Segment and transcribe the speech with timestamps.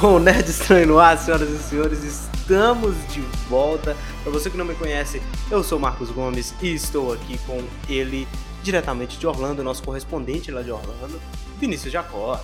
[0.00, 3.20] Bom, Nerd Estranho no ar, senhoras e senhores, estamos de
[3.50, 3.94] volta.
[4.22, 5.20] Para você que não me conhece,
[5.50, 8.26] eu sou Marcos Gomes e estou aqui com ele,
[8.62, 11.20] diretamente de Orlando, nosso correspondente lá de Orlando,
[11.58, 12.42] Vinícius Jacó.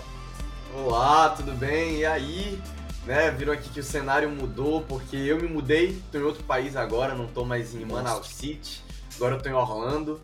[0.75, 2.01] Olá, tudo bem?
[2.01, 2.61] E aí?
[3.07, 6.77] Né, viram aqui que o cenário mudou, porque eu me mudei, tô em outro país
[6.77, 8.83] agora, não tô mais em Manaus City,
[9.17, 10.21] agora eu tô em Orlando.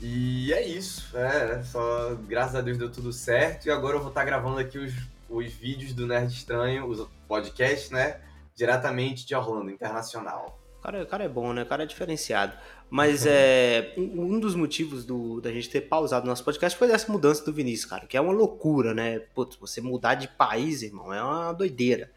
[0.00, 4.08] E é isso, é, só graças a Deus deu tudo certo e agora eu vou
[4.08, 4.94] estar gravando aqui os
[5.28, 8.20] os vídeos do Nerd Estranho, os podcasts, né?
[8.54, 10.60] Diretamente de Orlando, internacional.
[10.78, 11.62] O cara, o cara é bom, né?
[11.62, 12.56] O cara é diferenciado.
[12.90, 17.44] Mas é um dos motivos do, da gente ter pausado nosso podcast foi essa mudança
[17.44, 19.18] do Vinícius, cara, que é uma loucura, né?
[19.18, 22.10] Putz, você mudar de país, irmão, é uma doideira.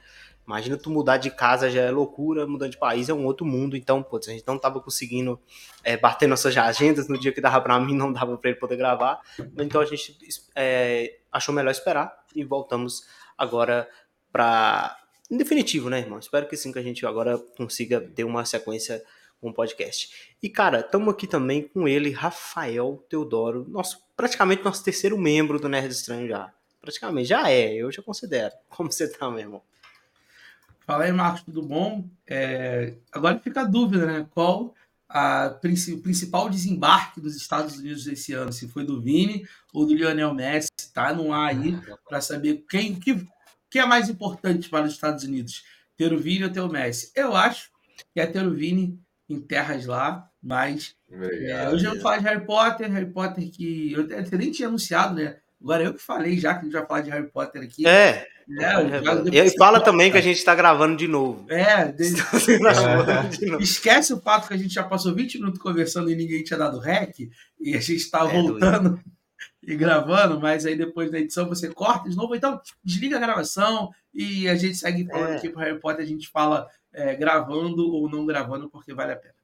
[0.48, 3.76] Imagina tu mudar de casa já é loucura, mudando de país é um outro mundo.
[3.76, 5.38] Então, putz, a gente não tava conseguindo
[5.84, 8.78] é, bater nossas agendas no dia que dava pra mim, não dava pra ele poder
[8.78, 9.20] gravar.
[9.58, 10.18] Então a gente
[10.56, 13.08] é, achou melhor esperar e voltamos
[13.38, 13.88] agora
[14.32, 14.98] para
[15.30, 16.20] em definitivo, né, irmão?
[16.20, 19.04] Espero que sim que a gente agora consiga ter uma sequência
[19.42, 20.34] com o podcast.
[20.42, 25.70] E cara, estamos aqui também com ele, Rafael Teodoro, nosso praticamente nosso terceiro membro do
[25.70, 26.52] Nerd Estranho já.
[26.82, 28.54] Praticamente já é, eu já considero.
[28.70, 29.62] Como você tá, meu irmão?
[30.86, 32.06] Fala aí, Marcos, tudo bom?
[32.26, 32.94] É...
[33.12, 34.28] Agora fica a dúvida, né?
[34.34, 34.74] Qual
[35.10, 39.94] a, o principal desembarque dos Estados Unidos esse ano, se foi do Vini ou do
[39.94, 41.78] Lionel Messi, tá no ar aí
[42.08, 43.26] para saber quem que,
[43.70, 45.64] que é mais importante para os Estados Unidos,
[45.96, 47.12] ter o Vini ou ter o Messi.
[47.16, 47.70] Eu acho
[48.14, 49.00] que é ter o Vini
[49.30, 53.92] em terras lá, mas é, hoje eu vou falar de Harry Potter, Harry Potter que
[53.94, 55.38] eu, eu nem tinha anunciado, né?
[55.62, 57.88] Agora eu que falei já que a gente vai falar de Harry Potter aqui.
[57.88, 61.46] É, é, e fala também que a gente está gravando de novo.
[61.50, 62.14] É, de...
[62.14, 63.62] de novo.
[63.62, 66.80] esquece o fato que a gente já passou 20 minutos conversando e ninguém tinha dado
[66.80, 67.30] rec,
[67.60, 69.04] e a gente está é, voltando doido.
[69.62, 73.90] e gravando, mas aí depois da edição você corta de novo, então desliga a gravação
[74.14, 75.38] e a gente segue falando é.
[75.38, 79.18] aqui pro Harry Potter, a gente fala é, gravando ou não gravando, porque vale a
[79.18, 79.37] pena.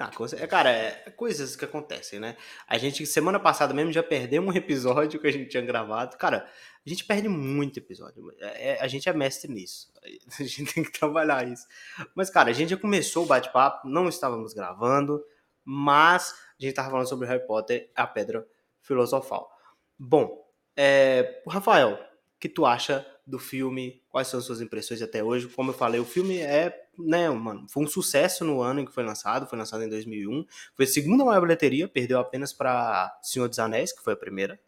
[0.00, 0.12] Ah,
[0.46, 2.36] cara, é coisas que acontecem, né?
[2.68, 6.16] A gente, semana passada mesmo, já perdeu um episódio que a gente tinha gravado.
[6.16, 6.48] Cara,
[6.86, 8.32] a gente perde muito episódio.
[8.38, 9.92] É, é, a gente é mestre nisso.
[10.38, 11.66] A gente tem que trabalhar isso.
[12.14, 15.22] Mas, cara, a gente já começou o bate-papo, não estávamos gravando,
[15.64, 18.46] mas a gente estava falando sobre Harry Potter, a Pedra
[18.80, 19.50] Filosofal.
[19.98, 24.02] Bom, é, Rafael, o que tu acha do filme?
[24.08, 25.48] Quais são as suas impressões até hoje?
[25.48, 28.92] Como eu falei, o filme é, né, mano, foi um sucesso no ano em que
[28.92, 30.46] foi lançado, foi lançado em 2001.
[30.74, 34.58] Foi a segunda maior bilheteria, perdeu apenas para Senhor dos Anéis, que foi a primeira.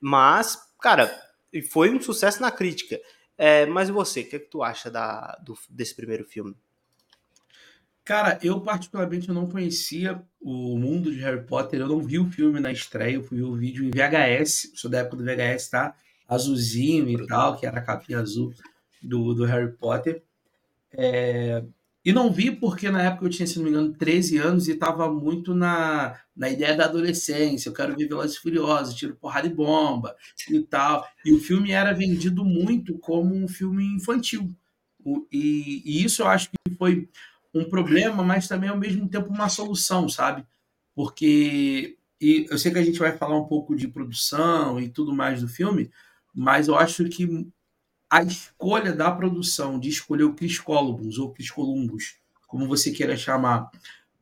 [0.00, 1.12] Mas, cara,
[1.70, 3.00] foi um sucesso na crítica.
[3.36, 6.56] É, mas você, o que, é que tu acha da, do, desse primeiro filme?
[8.04, 12.60] Cara, eu particularmente não conhecia o mundo de Harry Potter, eu não vi o filme
[12.60, 15.96] na estreia, eu ver o vídeo em VHS, sou da época do VHS, tá?
[16.28, 18.52] Azulzinho e tal, que era a capinha azul
[19.02, 20.22] do, do Harry Potter.
[20.92, 21.62] É,
[22.04, 24.72] e não vi porque na época eu tinha, se não me engano, 13 anos e
[24.72, 27.68] estava muito na, na ideia da adolescência.
[27.68, 30.14] Eu quero ver Velozes Furiosos, tiro porrada e bomba
[30.48, 31.04] e tal.
[31.24, 34.54] E o filme era vendido muito como um filme infantil.
[35.32, 37.08] E, e isso eu acho que foi
[37.52, 40.44] um problema, mas também ao mesmo tempo uma solução, sabe?
[40.94, 45.12] Porque e eu sei que a gente vai falar um pouco de produção e tudo
[45.12, 45.90] mais do filme,
[46.36, 47.48] mas eu acho que
[48.10, 52.16] a escolha da produção de escolher o Chris Columbus ou Chris Columbus,
[52.46, 53.70] como você queira chamar,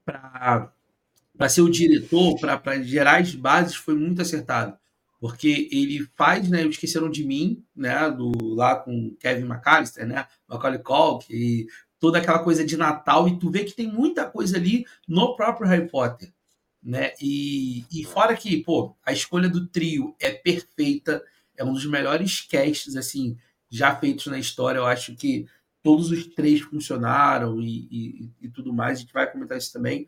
[0.05, 4.79] para ser o diretor, para gerar as bases, foi muito acertado.
[5.21, 10.79] Porque ele faz, né, Esqueceram de Mim, né, do, lá com Kevin McAllister, né, Macaulay
[10.79, 11.67] Culkin, e
[11.99, 15.67] toda aquela coisa de Natal, e tu vê que tem muita coisa ali no próprio
[15.67, 16.33] Harry Potter,
[16.83, 21.23] né, e, e fora que, pô, a escolha do trio é perfeita,
[21.57, 23.37] é um dos melhores casts assim
[23.71, 24.79] já feitos na história.
[24.79, 25.47] Eu acho que
[25.83, 28.99] todos os três funcionaram e, e, e tudo mais.
[28.99, 30.07] A gente vai comentar isso também.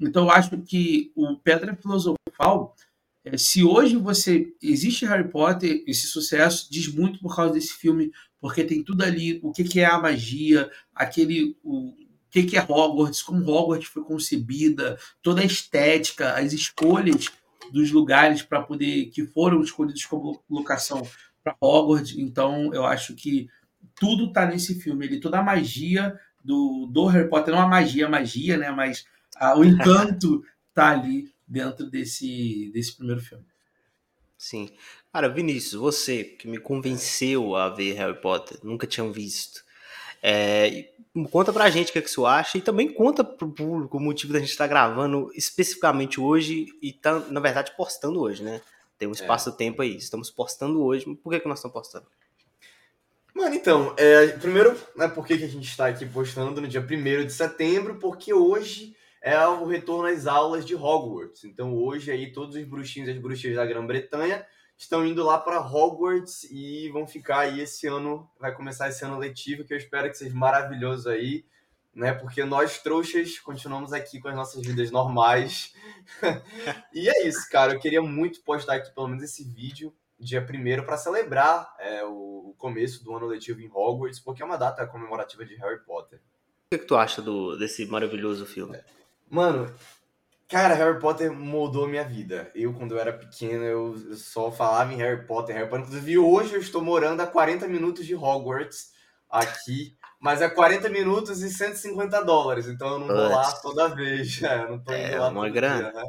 [0.00, 2.74] Então eu acho que o Pedra Filosofal,
[3.24, 8.12] é, se hoje você existe Harry Potter, esse sucesso diz muito por causa desse filme,
[8.40, 12.62] porque tem tudo ali, o que, é a magia, aquele o, o que, que é
[12.62, 17.30] Hogwarts, como Hogwarts foi concebida, toda a estética, as escolhas
[17.72, 21.06] dos lugares para poder que foram escolhidos como locação
[21.42, 22.16] para Hogwarts.
[22.16, 23.48] Então, eu acho que
[23.94, 25.06] tudo está nesse filme.
[25.06, 28.70] Ele toda a magia do, do Harry Potter, não a magia, a magia, né?
[28.70, 29.04] Mas
[29.36, 33.44] a, o encanto está ali dentro desse, desse primeiro filme.
[34.36, 34.70] Sim.
[35.12, 39.64] Cara, Vinícius, você que me convenceu a ver Harry Potter, nunca tinha visto.
[40.22, 40.90] É,
[41.30, 44.00] conta pra gente o que, é que você acha e também conta pro público o
[44.00, 48.60] motivo da gente estar tá gravando especificamente hoje e tá, na verdade, postando hoje, né?
[48.98, 49.14] Tem um é.
[49.14, 49.96] espaço-tempo aí.
[49.96, 51.06] Estamos postando hoje.
[51.22, 52.06] Por que, que nós estamos postando?
[53.34, 56.80] Mano, então, é, primeiro, né, por que, que a gente está aqui postando no dia
[56.80, 57.96] 1 de setembro?
[57.96, 61.44] Porque hoje é o retorno às aulas de Hogwarts.
[61.44, 64.44] Então, hoje aí todos os bruxinhos e as bruxas da Grã-Bretanha
[64.78, 69.18] estão indo lá para Hogwarts e vão ficar aí esse ano, vai começar esse ano
[69.18, 71.44] letivo, que eu espero que seja maravilhoso aí,
[71.92, 72.14] né?
[72.14, 75.74] Porque nós trouxas continuamos aqui com as nossas vidas normais.
[76.94, 77.72] e é isso, cara.
[77.72, 82.54] Eu queria muito postar aqui pelo menos esse vídeo dia 1 para celebrar é, o
[82.56, 86.18] começo do ano letivo em Hogwarts, porque é uma data comemorativa de Harry Potter.
[86.18, 88.78] O que, que tu acha do, desse maravilhoso filme?
[89.28, 89.72] Mano,
[90.48, 92.50] Cara, Harry Potter mudou minha vida.
[92.54, 95.86] Eu, quando eu era pequeno, eu só falava em Harry Potter, Harry Potter.
[95.86, 98.92] Inclusive, hoje eu estou morando a 40 minutos de Hogwarts
[99.28, 104.42] aqui, mas é 40 minutos e 150 dólares, então eu não vou lá toda vez.
[104.42, 105.90] É, eu não tô indo é lá uma grana.
[105.90, 106.08] Dia, né?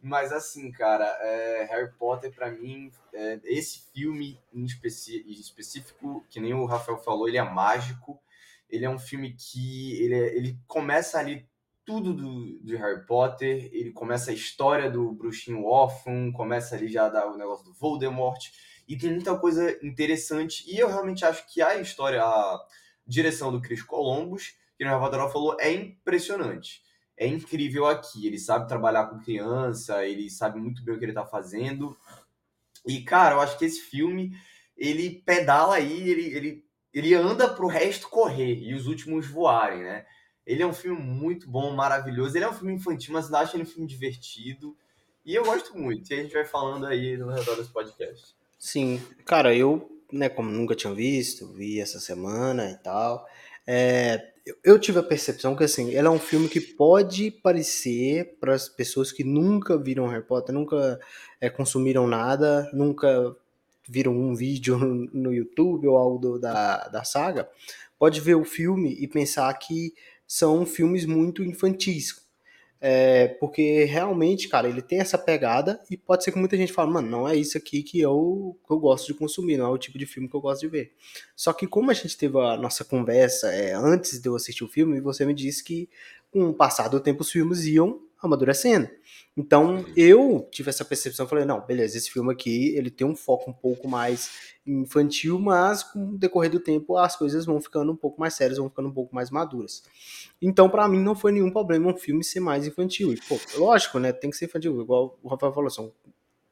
[0.00, 6.54] Mas assim, cara, é, Harry Potter para mim, é, esse filme em específico, que nem
[6.54, 8.18] o Rafael falou, ele é mágico.
[8.68, 11.46] Ele é um filme que ele, é, ele começa ali
[11.84, 13.70] tudo do, de Harry Potter.
[13.72, 18.40] Ele começa a história do bruxinho órfão, começa ali já o negócio do Voldemort.
[18.88, 20.64] E tem muita coisa interessante.
[20.66, 22.60] E eu realmente acho que a história, a
[23.06, 26.82] direção do Chris Columbus, que o Ravadoró falou, é impressionante.
[27.16, 28.26] É incrível aqui.
[28.26, 31.96] Ele sabe trabalhar com criança, ele sabe muito bem o que ele tá fazendo.
[32.86, 34.32] E, cara, eu acho que esse filme,
[34.76, 40.04] ele pedala aí, ele, ele, ele anda pro resto correr e os últimos voarem, né?
[40.46, 42.36] Ele é um filme muito bom, maravilhoso.
[42.36, 44.76] Ele é um filme infantil, mas eu acho ele um filme divertido.
[45.24, 46.10] E eu gosto muito.
[46.10, 48.34] E a gente vai falando aí no redor desse podcast.
[48.58, 53.26] Sim, cara, eu, né, como nunca tinha visto, vi essa semana e tal.
[53.66, 54.32] É,
[54.64, 58.68] eu tive a percepção que, assim, ele é um filme que pode parecer para as
[58.68, 60.98] pessoas que nunca viram Harry Potter, nunca
[61.40, 63.36] é, consumiram nada, nunca
[63.88, 67.48] viram um vídeo no, no YouTube ou algo do, da, da saga,
[67.98, 69.94] pode ver o filme e pensar que
[70.32, 72.22] são filmes muito infantis.
[72.80, 76.90] É, porque realmente, cara, ele tem essa pegada e pode ser que muita gente fale,
[76.90, 79.76] mano, não é isso aqui que eu, que eu gosto de consumir, não é o
[79.76, 80.94] tipo de filme que eu gosto de ver.
[81.36, 84.68] Só que como a gente teve a nossa conversa é, antes de eu assistir o
[84.68, 85.86] filme, você me disse que
[86.30, 88.88] com o passar do tempo os filmes iam amadurecendo.
[89.36, 93.50] Então eu tive essa percepção, falei, não, beleza, esse filme aqui, ele tem um foco
[93.50, 94.30] um pouco mais
[94.66, 98.58] infantil, mas com o decorrer do tempo as coisas vão ficando um pouco mais sérias,
[98.58, 99.82] vão ficando um pouco mais maduras.
[100.40, 103.12] Então para mim não foi nenhum problema um filme ser mais infantil.
[103.12, 105.92] E, pô, lógico, né, tem que ser infantil, igual o Rafael falou, são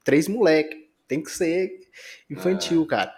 [0.02, 1.80] três moleque, tem que ser
[2.30, 2.86] infantil, é.
[2.86, 3.14] cara.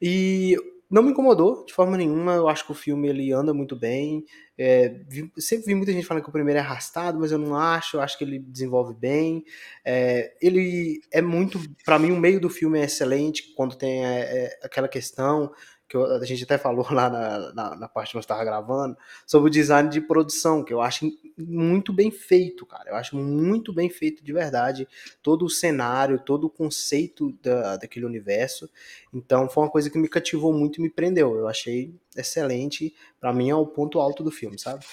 [0.00, 0.56] E
[0.90, 2.34] não me incomodou de forma nenhuma.
[2.34, 4.24] Eu acho que o filme ele anda muito bem.
[4.56, 7.56] É, vi, sempre vi muita gente falando que o primeiro é arrastado, mas eu não
[7.56, 7.96] acho.
[7.96, 9.44] Eu acho que ele desenvolve bem.
[9.84, 14.20] É, ele é muito, para mim, o meio do filme é excelente quando tem é,
[14.20, 15.52] é aquela questão
[15.88, 18.96] que a gente até falou lá na, na, na parte que nós estava gravando,
[19.26, 22.90] sobre o design de produção, que eu acho muito bem feito, cara.
[22.90, 24.88] Eu acho muito bem feito de verdade.
[25.22, 28.68] Todo o cenário, todo o conceito da, daquele universo.
[29.12, 31.36] Então foi uma coisa que me cativou muito e me prendeu.
[31.36, 32.94] Eu achei excelente.
[33.20, 34.84] para mim é o ponto alto do filme, sabe?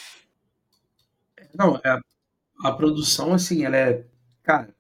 [1.54, 2.00] Não, é,
[2.64, 4.06] a produção, assim, ela é.
[4.42, 4.74] Cara,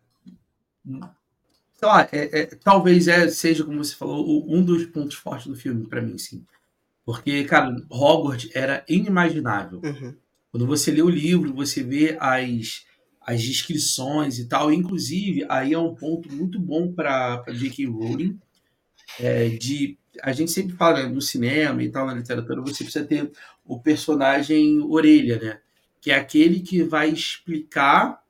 [1.83, 5.55] sei lá, é, é, talvez é, seja, como você falou, um dos pontos fortes do
[5.55, 6.45] filme para mim, sim.
[7.05, 9.81] Porque, cara, Hogwarts era inimaginável.
[9.83, 10.15] Uhum.
[10.49, 12.85] Quando você lê o livro, você vê as,
[13.19, 14.71] as descrições e tal.
[14.71, 17.87] Inclusive, aí é um ponto muito bom para J.K.
[17.87, 18.39] Rowling.
[19.19, 23.03] É, de a gente sempre fala né, no cinema e tal, na literatura, você precisa
[23.03, 23.29] ter
[23.65, 25.59] o personagem orelha, né?
[25.99, 28.22] Que é aquele que vai explicar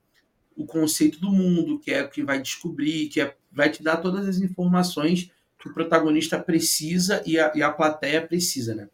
[0.56, 3.98] o conceito do mundo, que é o que vai descobrir, que é vai te dar
[3.98, 8.90] todas as informações que o protagonista precisa e a, e a plateia precisa, né?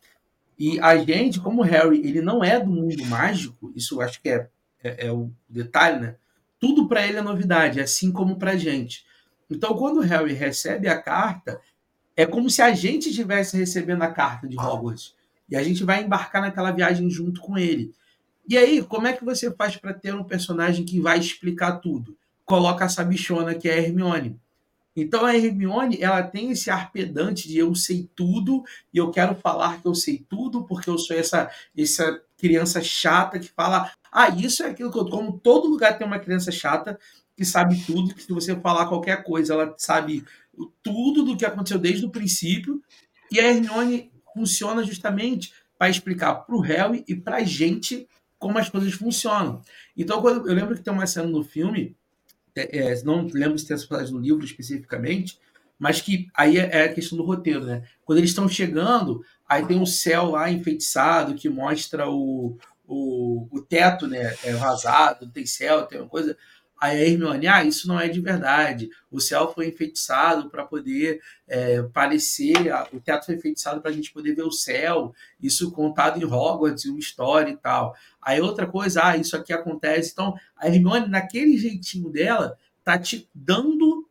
[0.57, 4.21] E a gente, como o Harry, ele não é do mundo mágico, isso eu acho
[4.21, 4.49] que é,
[4.83, 6.15] é, é o detalhe, né?
[6.59, 9.05] Tudo para ele é novidade, assim como para gente.
[9.49, 11.61] Então, quando o Harry recebe a carta,
[12.15, 15.15] é como se a gente estivesse recebendo a carta de Hogwarts.
[15.49, 17.93] E a gente vai embarcar naquela viagem junto com ele.
[18.49, 22.17] E aí, como é que você faz para ter um personagem que vai explicar tudo?
[22.43, 24.41] Coloca essa bichona que é a Hermione.
[24.95, 29.35] Então a Hermione, ela tem esse ar pedante de eu sei tudo e eu quero
[29.35, 34.29] falar que eu sei tudo porque eu sou essa essa criança chata que fala, ah,
[34.29, 36.99] isso é aquilo que eu como todo lugar tem uma criança chata
[37.37, 40.25] que sabe tudo, que se você falar qualquer coisa, ela sabe
[40.81, 42.81] tudo do que aconteceu desde o princípio.
[43.31, 48.07] E a Hermione funciona justamente para explicar para o Harry e para a gente
[48.39, 49.61] como as coisas funcionam.
[49.95, 51.95] Então, quando, eu lembro que tem uma cena no filme
[52.55, 55.39] é, é, não lembro se tem essa passagem no livro especificamente,
[55.77, 57.83] mas que aí é, é a questão do roteiro, né?
[58.03, 63.61] Quando eles estão chegando, aí tem um céu lá enfeitiçado que mostra o, o, o
[63.61, 64.35] teto, né?
[64.43, 66.37] É rasado, tem céu, tem uma coisa.
[66.79, 68.89] Aí a Hermione, ah, isso não é de verdade.
[69.11, 72.55] O céu foi enfeitiçado para poder é, parecer,
[72.93, 75.13] o teto foi enfeitiçado para a gente poder ver o céu.
[75.41, 77.95] Isso contado em Hogwarts, uma história e tal.
[78.21, 80.11] Aí outra coisa, ah, isso aqui acontece.
[80.13, 84.07] Então a Hermione, naquele jeitinho dela, tá te dando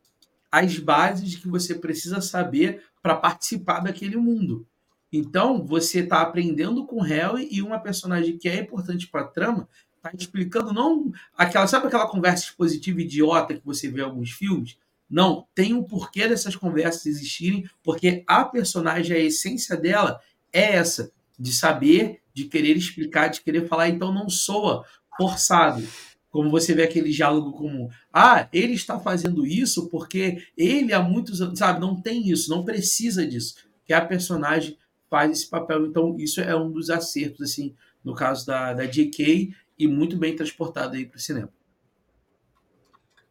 [0.51, 4.65] as bases que você precisa saber para participar daquele mundo.
[5.11, 9.67] Então, você está aprendendo com Harry e uma personagem que é importante para a trama
[9.99, 14.77] está explicando não aquela, sabe aquela conversa expositiva idiota que você vê em alguns filmes?
[15.09, 20.19] Não, tem um porquê dessas conversas existirem, porque a personagem, a essência dela
[20.53, 24.85] é essa, de saber, de querer explicar, de querer falar, então não soa
[25.17, 25.83] forçado.
[26.29, 31.41] Como você vê aquele diálogo como, ah, ele está fazendo isso porque ele há muitos
[31.41, 31.79] anos, sabe?
[31.79, 33.55] Não tem isso, não precisa disso.
[33.83, 34.77] Que a personagem
[35.09, 35.87] faz esse papel.
[35.87, 39.49] Então, isso é um dos acertos, assim, no caso da, da J.K.,
[39.79, 41.51] e muito bem transportado aí para o cinema.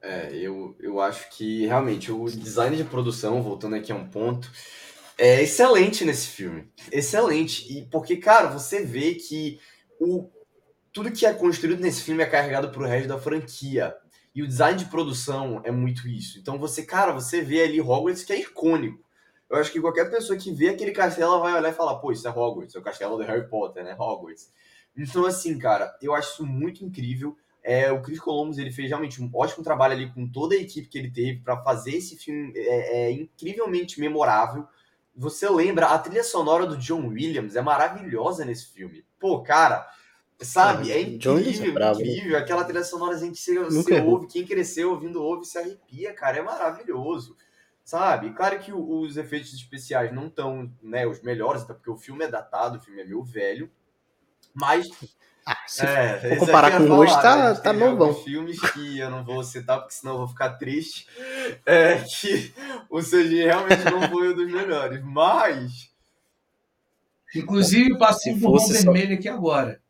[0.01, 4.51] É, eu, eu acho que realmente o design de produção, voltando aqui a um ponto,
[5.19, 6.71] é excelente nesse filme.
[6.91, 7.71] Excelente.
[7.71, 9.61] E porque, cara, você vê que
[10.01, 10.31] o,
[10.93, 13.95] tudo que é construído nesse filme é carregado pro resto da franquia.
[14.35, 16.39] E o design de produção é muito isso.
[16.39, 19.05] Então você, cara, você vê ali Hogwarts que é icônico.
[19.51, 22.29] Eu acho que qualquer pessoa que vê aquele castelo vai olhar e falar, pô, isso
[22.29, 23.97] é Hogwarts, é o castelo do Harry Potter, né?
[23.99, 24.53] Hogwarts.
[24.99, 27.37] Então, assim, cara, eu acho isso muito incrível.
[27.63, 30.89] É, o Chris Columbus ele fez realmente um ótimo trabalho ali com toda a equipe
[30.89, 34.67] que ele teve para fazer esse filme é, é, incrivelmente memorável.
[35.15, 39.05] Você lembra, a trilha sonora do John Williams é maravilhosa nesse filme.
[39.21, 39.89] Pô, cara,
[40.41, 40.91] sabe?
[40.91, 42.33] É, é incrível, é bravo, incrível.
[42.33, 42.39] Né?
[42.39, 46.39] Aquela trilha sonora que você, você ouve, quem cresceu ouvindo ouve se arrepia, cara.
[46.39, 47.37] É maravilhoso
[47.89, 48.35] sabe?
[48.35, 52.29] Claro que os efeitos especiais não estão né, os melhores, até porque o filme é
[52.29, 53.71] datado, o filme é meio velho,
[54.55, 54.89] mas.
[55.47, 57.61] Ah, se é, for comparar com hoje, tá, né?
[57.61, 58.15] tá novão.
[58.15, 61.09] filmes que eu não vou citar, porque senão eu vou ficar triste.
[61.65, 62.53] É que
[62.91, 65.91] o CG realmente não foi um dos melhores, mas.
[67.35, 69.81] Inclusive, passei por mão vermelha aqui agora.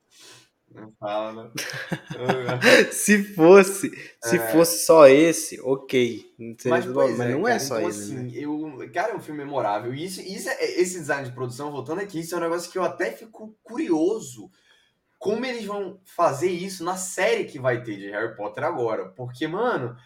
[0.81, 1.51] Não fala, né?
[2.93, 3.91] se fosse,
[4.23, 4.53] se é.
[4.53, 6.25] fosse só esse, ok.
[6.67, 8.31] Mas, mas é, não é só então, Assim, né?
[8.35, 9.95] eu, cara, é um filme memorável.
[9.95, 12.79] E isso, isso é, esse design de produção, voltando aqui, isso é um negócio que
[12.79, 14.51] eu até fico curioso.
[15.19, 19.09] Como eles vão fazer isso na série que vai ter de Harry Potter agora?
[19.09, 19.97] Porque, mano,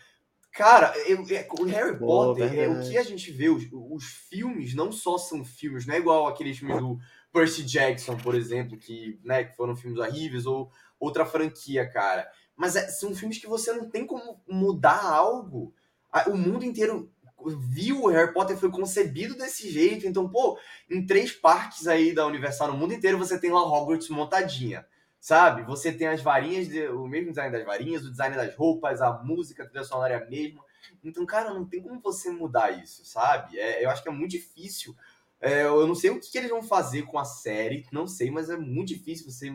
[0.52, 4.74] Cara, eu, é, o Harry Potter, é, o que a gente vê, os, os filmes
[4.74, 6.98] não só são filmes, não é igual aqueles filmes do
[7.32, 10.70] Percy Jackson, por exemplo, que, né, que foram filmes horríveis, ou
[11.00, 12.30] outra franquia, cara.
[12.54, 15.74] Mas é, são filmes que você não tem como mudar algo.
[16.26, 17.10] O mundo inteiro
[17.46, 20.06] viu o Harry Potter foi concebido desse jeito.
[20.06, 20.58] Então, pô,
[20.88, 24.86] em três parques aí da Universal no mundo inteiro você tem lá Hogwarts montadinha.
[25.18, 25.62] Sabe?
[25.62, 29.12] Você tem as varinhas, de, o mesmo design das varinhas, o design das roupas, a
[29.22, 30.64] música, a trilha sonora é a mesma.
[31.02, 33.56] Então, cara, não tem como você mudar isso, sabe?
[33.56, 34.96] É, eu acho que é muito difícil
[35.42, 38.30] é, eu não sei o que, que, eles vão fazer com a série, não sei,
[38.30, 39.52] mas é muito difícil você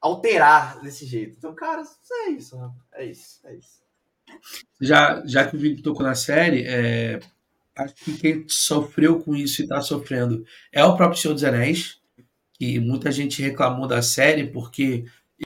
[0.00, 1.36] alterar desse jeito.
[1.38, 1.82] Então, cara,
[2.26, 2.56] é isso,
[2.92, 3.86] é isso, é isso.
[4.80, 7.20] Já, já que o Vitor tocou na série, é,
[7.76, 12.00] acho que quem sofreu com isso e está sofrendo é o próprio Senhor dos Anéis,
[12.54, 15.04] que muita gente reclamou da série porque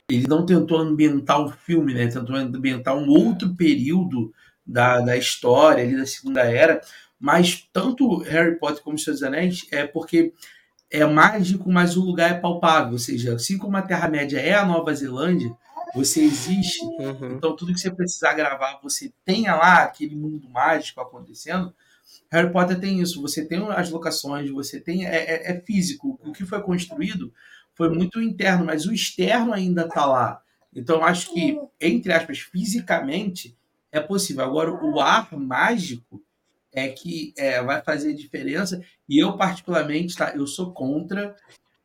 [0.09, 2.07] ele não tentou ambientar o filme, né?
[2.07, 4.33] Tentou ambientar um outro período
[4.65, 6.81] da, da história ali da Segunda Era,
[7.21, 10.33] mas tanto Harry Potter como Seus Anéis é porque
[10.89, 12.93] é mágico, mas o lugar é palpável.
[12.93, 15.55] Ou seja, assim como a Terra-média é a Nova Zelândia,
[15.93, 16.83] você existe.
[16.83, 17.35] Uhum.
[17.35, 21.71] Então, tudo que você precisar gravar, você tenha lá aquele mundo mágico acontecendo.
[22.31, 23.21] Harry Potter tem isso.
[23.21, 25.05] Você tem as locações, você tem.
[25.05, 26.19] É, é, é físico.
[26.25, 27.31] O que foi construído
[27.75, 30.41] foi muito interno, mas o externo ainda está lá.
[30.73, 33.55] Então, acho que, entre aspas, fisicamente
[33.91, 34.43] é possível.
[34.43, 36.19] Agora, o ar mágico
[36.73, 38.81] é que é, vai fazer diferença.
[39.07, 41.35] E eu, particularmente, tá, eu sou contra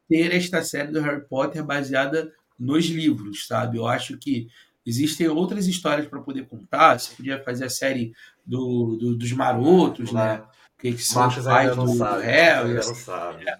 [0.09, 3.79] ter esta série do Harry Potter baseada nos livros, sabe?
[3.79, 4.49] Eu acho que
[4.85, 6.99] existem outras histórias para poder contar.
[6.99, 8.13] Você podia fazer a série
[8.45, 10.43] do, do dos marotos, né?
[10.79, 12.79] Que, que são Marcos os pais do sabe.
[12.79, 13.45] Assim, sabe.
[13.49, 13.55] É,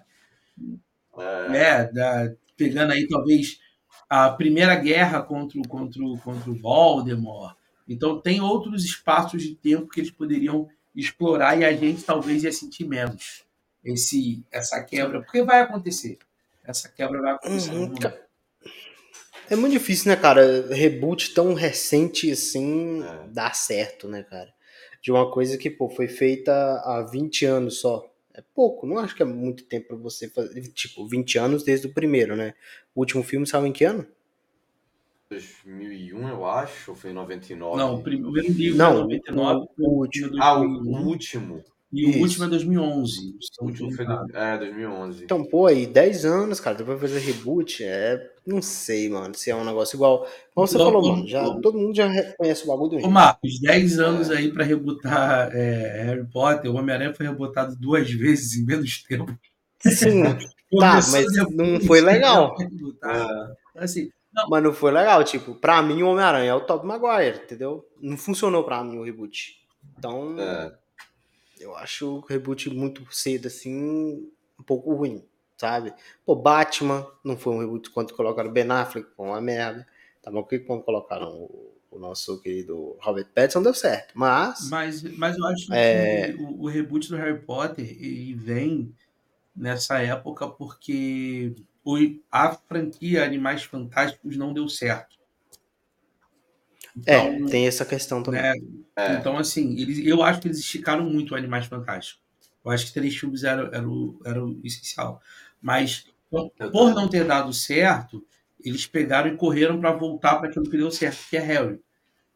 [1.19, 1.57] é.
[1.57, 3.59] é da, pegando aí talvez
[4.09, 7.55] a primeira guerra contra, contra, contra o Voldemort.
[7.87, 12.51] Então tem outros espaços de tempo que eles poderiam explorar e a gente talvez ia
[12.51, 13.45] sentir menos
[13.83, 16.17] esse essa quebra, porque vai acontecer.
[16.63, 17.71] Essa quebra vai acontecer.
[17.71, 17.95] Uhum,
[19.49, 20.67] é muito difícil, né, cara?
[20.73, 23.27] Reboot tão recente assim é.
[23.29, 24.57] dar certo, né, cara?
[25.01, 28.13] de uma coisa que, pô, foi feita há 20 anos só.
[28.33, 30.61] É pouco, não acho que é muito tempo pra você fazer.
[30.73, 32.53] Tipo, 20 anos desde o primeiro, né?
[32.93, 34.05] O último filme saiu em que ano?
[35.29, 37.77] 2001, eu acho, ou foi em 99?
[37.77, 40.31] Não, o primeiro livro Não, é 99, o último.
[40.41, 41.63] Ah, o, 2001, o último.
[41.91, 42.19] e o Isso.
[42.19, 43.19] último é 2011.
[43.59, 45.23] O último foi do, é, 2011.
[45.25, 48.31] Então, pô, aí 10 anos, cara, depois fazer reboot, é.
[48.45, 50.25] Não sei, mano, se é um negócio igual.
[50.55, 53.11] Como você falou, mano, já, todo mundo já reconhece o bagulho do Ô.
[53.11, 56.71] Marcos, 10 anos aí pra rebutar é, Harry Potter.
[56.71, 59.37] O Homem-Aranha foi rebutado duas vezes em menos tempo.
[59.81, 60.23] Sim,
[60.79, 62.53] Tá, mas não foi legal.
[62.57, 63.55] rebutado.
[64.37, 65.23] Assim, mas não foi legal.
[65.23, 67.87] Tipo, pra mim, o Homem-Aranha é o Tobey Maguire, entendeu?
[67.99, 69.59] Não funcionou pra mim o reboot.
[69.97, 70.73] Então, é.
[71.59, 74.29] eu acho o reboot muito cedo, assim,
[74.59, 75.23] um pouco ruim,
[75.57, 75.93] sabe?
[76.25, 79.87] Pô, Batman não foi um reboot quando colocaram Ben Affleck, foi uma merda.
[80.21, 84.69] Tá bom que quando colocaram o, o nosso querido Robert Pattinson deu certo, mas...
[84.69, 86.33] mas, mas eu acho É.
[86.33, 88.93] que o, o reboot do Harry Potter ele vem
[89.55, 91.55] nessa época porque
[91.87, 91.97] o,
[92.29, 95.15] a franquia Animais Fantásticos não deu certo.
[97.05, 98.41] É, Então, tem essa questão também.
[98.41, 98.53] né,
[98.97, 99.13] É.
[99.13, 102.21] Então, assim, eles, eu acho que eles esticaram muito o Animais Fantásticos.
[102.65, 105.21] Eu acho que três filmes era, era, o, era o essencial.
[105.61, 106.07] Mas,
[106.73, 108.21] por não ter dado certo,
[108.61, 111.79] eles pegaram e correram para voltar para aquilo que deu certo, que é Harry.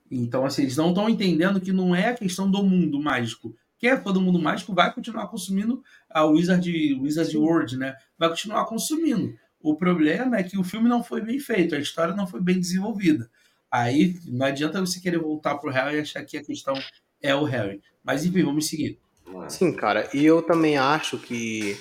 [0.10, 3.53] Então, assim, eles não estão entendendo que não é a questão do mundo mágico.
[3.82, 7.96] Quem é fã do mundo mágico vai continuar consumindo a Wizard, Wizard World, né?
[8.16, 9.36] Vai continuar consumindo.
[9.60, 12.60] O problema é que o filme não foi bem feito, a história não foi bem
[12.60, 13.28] desenvolvida.
[13.72, 16.76] Aí não adianta você querer voltar pro Harry e achar que a questão
[17.20, 17.82] é o Harry.
[18.04, 19.00] Mas enfim, vamos seguir.
[19.44, 19.50] é.
[19.50, 21.76] Sim, cara, e eu também acho que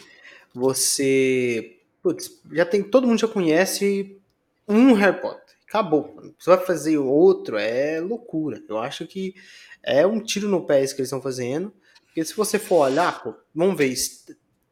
[0.55, 1.77] você.
[2.03, 2.83] Putz, já tem.
[2.83, 4.19] Todo mundo já conhece
[4.67, 5.55] um Harry Potter.
[5.69, 6.17] Acabou.
[6.39, 8.63] Você vai fazer outro, é loucura.
[8.67, 9.35] Eu acho que
[9.83, 11.71] é um tiro no pé isso que eles estão fazendo.
[12.11, 13.95] Porque se você for olhar, pô, vamos ver.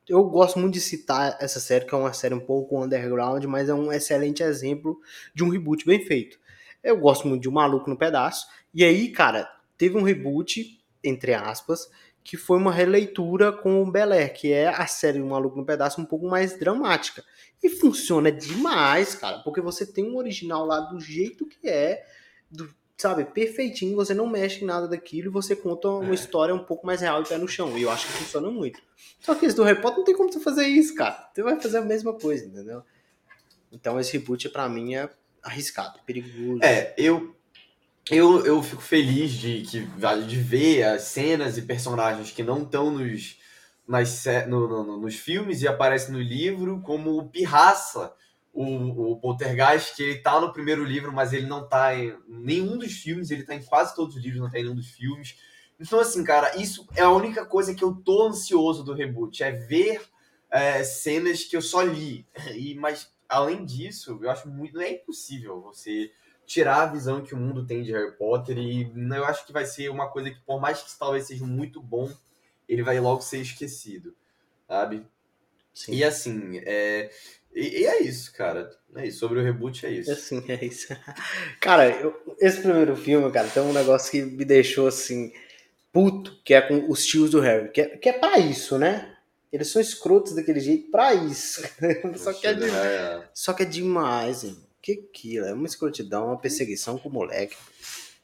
[0.09, 3.69] Eu gosto muito de citar essa série, que é uma série um pouco underground, mas
[3.69, 4.99] é um excelente exemplo
[5.35, 6.39] de um reboot bem feito.
[6.83, 8.47] Eu gosto muito de O Maluco no Pedaço.
[8.73, 11.89] E aí, cara, teve um reboot, entre aspas,
[12.25, 15.67] que foi uma releitura com o Bel Air, que é a série do Maluco no
[15.67, 17.23] Pedaço um pouco mais dramática.
[17.63, 22.05] E funciona demais, cara, porque você tem um original lá do jeito que é,
[22.51, 26.15] do- sabe, perfeitinho, você não mexe em nada daquilo e você conta uma É.
[26.15, 27.79] história um pouco mais real e pé no chão.
[27.79, 28.81] E eu acho que funciona muito.
[29.21, 31.31] Só que esse do Harry Potter não tem como você fazer isso, cara.
[31.33, 32.83] Você vai fazer a mesma coisa, entendeu?
[33.71, 35.09] Então esse reboot pra mim é
[35.43, 36.59] arriscado, perigoso.
[36.65, 37.35] É, eu,
[38.11, 39.81] eu, eu fico feliz de, que,
[40.27, 43.39] de ver as cenas e personagens que não estão nos,
[43.87, 48.13] nas, no- no- nos filmes e aparecem no livro, como o Pirraça,
[48.61, 52.77] o, o Poltergeist, que ele tá no primeiro livro, mas ele não tá em nenhum
[52.77, 55.37] dos filmes, ele tá em quase todos os livros, não tá em nenhum dos filmes.
[55.79, 59.53] Então, assim, cara, isso é a única coisa que eu tô ansioso do reboot, é
[59.53, 60.03] ver
[60.51, 62.27] é, cenas que eu só li.
[62.57, 64.75] E, mas, além disso, eu acho muito.
[64.75, 66.11] Não é impossível você
[66.45, 69.67] tirar a visão que o mundo tem de Harry Potter e eu acho que vai
[69.67, 72.11] ser uma coisa que, por mais que talvez seja muito bom,
[72.69, 74.17] ele vai logo ser esquecido,
[74.67, 75.07] sabe?
[75.75, 75.95] Sim.
[75.95, 77.09] E assim, é...
[77.55, 78.71] E, e é isso, cara.
[78.95, 79.19] É isso.
[79.21, 80.11] Sobre o reboot é isso.
[80.13, 80.89] Assim, é isso.
[81.61, 85.33] Cara, eu- esse primeiro filme, cara, tem um negócio que me deixou assim,
[85.93, 87.71] puto, que é com os tios do Harry.
[87.71, 89.15] Que é, que é pra isso, né?
[89.53, 91.63] Eles são escrotos daquele jeito pra isso.
[92.17, 94.67] Só que é, de- É, só que é demais, irmão.
[94.83, 95.47] Que aquilo?
[95.47, 97.57] É uma escrotidão, uma perseguição com o moleque.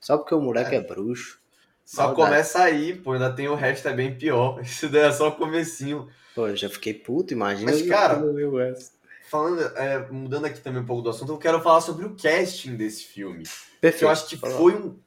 [0.00, 1.38] Só porque o moleque é, bruxo.
[1.84, 2.28] Só Maldade.
[2.30, 4.60] começa aí, pô, ainda tem o resto, é bem pior.
[4.64, 6.08] Isso daí é só o comecinho.
[6.34, 7.70] Pô, eu já fiquei puto, imagina.
[7.72, 8.92] Mas, cara, eu o resto.
[9.26, 12.76] Falando, é, mudando aqui também um pouco do assunto, eu quero falar sobre o casting
[12.76, 13.44] desse filme.
[13.80, 13.98] Perfeito.
[13.98, 14.98] Que eu acho que foi um,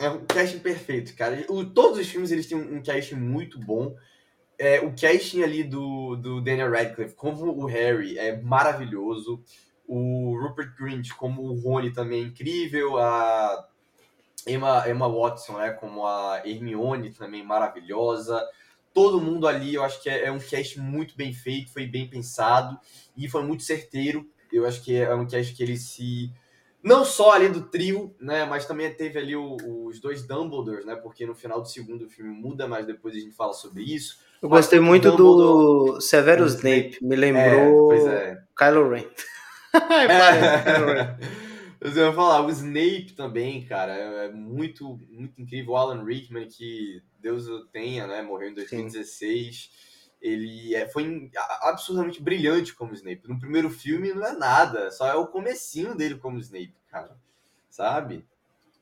[0.00, 1.44] é um casting perfeito, cara.
[1.48, 3.94] O, todos os filmes eles têm um, um casting muito bom.
[4.58, 9.42] É, o casting ali do, do Daniel Radcliffe como o Harry é maravilhoso.
[9.86, 12.98] O Rupert Grint como o Rony também é incrível.
[12.98, 13.68] A
[14.46, 18.42] Emma, Emma Watson né, como a Hermione também maravilhosa.
[18.92, 22.08] Todo mundo ali, eu acho que é, é um cast muito bem feito, foi bem
[22.08, 22.78] pensado
[23.16, 24.26] e foi muito certeiro.
[24.52, 26.30] Eu acho que é um cast que ele se
[26.82, 30.96] não só ali do trio, né, mas também teve ali o- os dois Dumbledores, né,
[30.96, 34.18] porque no final do segundo filme muda, mas depois a gente fala sobre isso.
[34.42, 36.98] Eu Mas gostei muito Dumbledore- do Severus o Snape.
[37.02, 38.38] Me É, lembrou pois é.
[38.58, 39.04] Kylo Ren.
[39.72, 41.16] Parece Kylo Ren.
[41.80, 45.72] Eu ia falar, o Snape também, cara, é é muito, muito incrível.
[45.72, 49.70] O Alan Rickman, que Deus o tenha, né, morreu em 2016.
[50.20, 53.22] Ele é, foi in- a- absurdamente brilhante como Snape.
[53.26, 57.16] No primeiro filme não é nada, só é o comecinho dele como Snape, cara.
[57.70, 58.26] Sabe?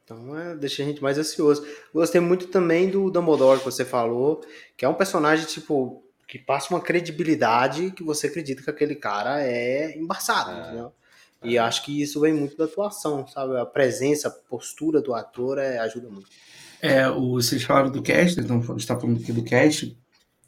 [0.02, 1.64] Então é, deixa a gente mais ansioso.
[1.94, 4.40] Gostei muito também do Dumbledore que você falou,
[4.76, 9.40] que é um personagem, tipo, que passa uma credibilidade que você acredita que aquele cara
[9.42, 10.60] é embaçado, é.
[10.60, 10.92] entendeu?
[11.42, 13.56] E acho que isso vem muito da atuação, sabe?
[13.56, 16.28] A presença, a postura do ator é, ajuda muito.
[16.80, 19.96] É, o, vocês falaram do cast, então a gente está falando aqui do cast.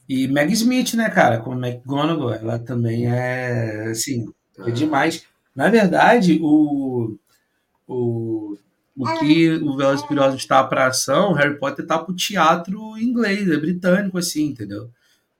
[0.08, 4.26] E Meg Smith, né, cara, como McGonagall, ela também é, assim,
[4.58, 4.70] é ah.
[4.70, 5.24] demais.
[5.54, 7.16] Na verdade, o,
[7.86, 8.56] o,
[8.96, 13.48] o que o Velozes Furiosos está para ação, Harry Potter tá para o teatro inglês,
[13.48, 14.90] é britânico, assim, entendeu?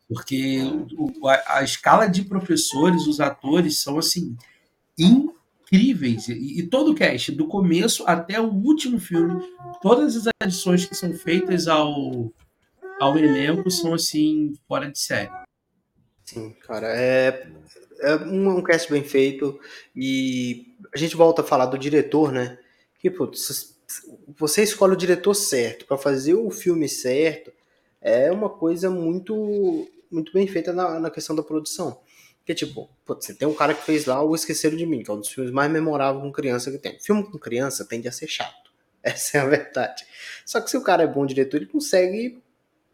[0.09, 0.61] Porque
[0.97, 4.37] o, a, a, escala de professores, os atores, são, assim,
[4.99, 5.39] incríveis.
[6.28, 9.40] E, e, todo o cast, do começo até o último filme,
[9.80, 12.33] todas as adições que são feitas ao,
[13.00, 15.30] ao elenco são assim, fora de série.
[16.24, 17.46] Sim, cara, é,
[18.00, 19.59] é um, um cast bem feito
[19.94, 22.59] e a gente volta a falar do diretor, né?
[22.98, 23.30] Que, pô,
[24.38, 27.52] você escolhe o diretor certo para fazer o filme certo,
[28.00, 32.00] é uma coisa muito muito bem feita na, na questão da produção.
[32.40, 35.11] Porque, tipo, pô, você tem um cara que fez lá o Esqueceram de Mim, que
[35.11, 36.98] é um dos filmes mais memoráveis com criança que tem.
[36.98, 38.70] Filme com criança tende a ser chato.
[39.03, 40.05] Essa é a verdade.
[40.44, 42.42] Só que se o cara é bom diretor, ele consegue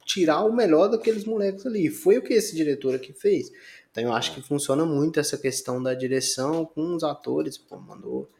[0.04, 1.88] tirar o melhor daqueles moleques ali.
[1.90, 3.50] Foi o que esse diretor aqui fez.
[3.90, 7.56] Então eu acho que funciona muito essa questão da direção com os atores.
[7.56, 8.30] Pô, mandou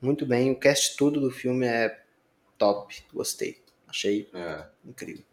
[0.00, 0.50] muito bem.
[0.50, 2.00] O cast todo do filme é
[2.58, 3.02] top.
[3.12, 3.60] Gostei.
[3.88, 4.64] Achei é.
[4.84, 5.24] incrível.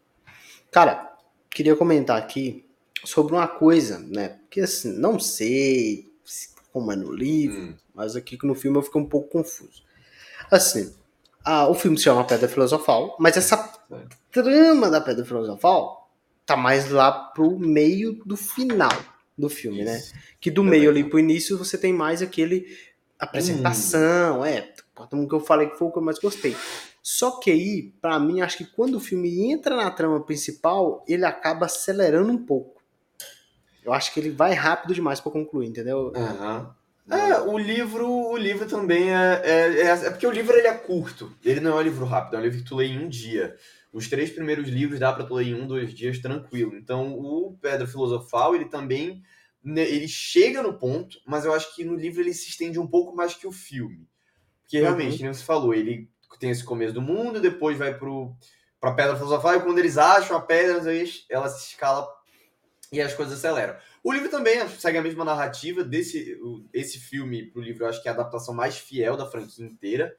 [0.70, 1.16] Cara,
[1.48, 2.67] queria comentar aqui
[3.04, 4.30] sobre uma coisa, né?
[4.30, 6.08] Porque assim, não sei
[6.72, 7.74] como é no livro, hum.
[7.94, 9.82] mas aqui no filme eu fiquei um pouco confuso.
[10.50, 10.94] Assim,
[11.44, 13.56] ah, o filme se chama Pedra Filosofal, mas essa
[14.30, 16.10] trama da Pedra Filosofal
[16.44, 18.92] tá mais lá pro meio do final
[19.36, 19.98] do filme, né?
[19.98, 20.14] Isso.
[20.14, 20.22] né?
[20.40, 22.66] Que do meio ali pro início você tem mais aquele
[23.18, 24.44] apresentação, hum.
[24.44, 26.56] é, o que eu falei que foi o que eu mais gostei.
[27.02, 31.24] Só que aí, para mim, acho que quando o filme entra na trama principal, ele
[31.24, 32.77] acaba acelerando um pouco.
[33.88, 36.12] Eu acho que ele vai rápido demais para concluir, entendeu?
[36.14, 36.66] Uhum.
[37.10, 40.74] É, o livro, o livro também é, é, é, é, porque o livro ele é
[40.74, 41.32] curto.
[41.42, 43.56] Ele não é um livro rápido, é um livro que tu lê em um dia.
[43.90, 46.76] Os três primeiros livros dá para tu ler em um, dois dias tranquilo.
[46.76, 49.22] Então, o Pedra Filosofal, ele também
[49.64, 52.86] né, ele chega no ponto, mas eu acho que no livro ele se estende um
[52.86, 54.06] pouco mais que o filme.
[54.60, 55.18] Porque realmente, uhum.
[55.20, 58.36] como você falou, ele tem esse começo do mundo, depois vai pro
[58.80, 60.80] para Pedra Filosofal e quando eles acham a pedra,
[61.28, 62.06] ela se escala
[62.92, 63.76] e as coisas aceleram.
[64.02, 66.38] O livro também segue a mesma narrativa desse
[66.72, 70.16] esse filme pro livro, eu acho que é a adaptação mais fiel da franquia inteira.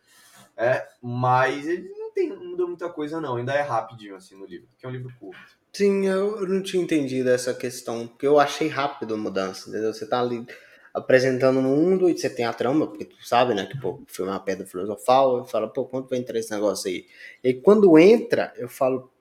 [0.55, 4.45] É, mas ele não tem não mudou muita coisa não, ainda é rapidinho assim no
[4.45, 5.58] livro, porque é um livro curto.
[5.71, 9.93] Sim, eu não tinha entendido essa questão, porque eu achei rápido a mudança, entendeu?
[9.93, 10.45] Você tá ali
[10.93, 14.05] apresentando o mundo e você tem a trama, porque tu sabe, né, que pô, o
[14.08, 17.05] filme é uma pedra filosofal, e fala, pô, quanto vai entrar esse negócio aí?
[17.43, 19.12] E quando entra, eu falo,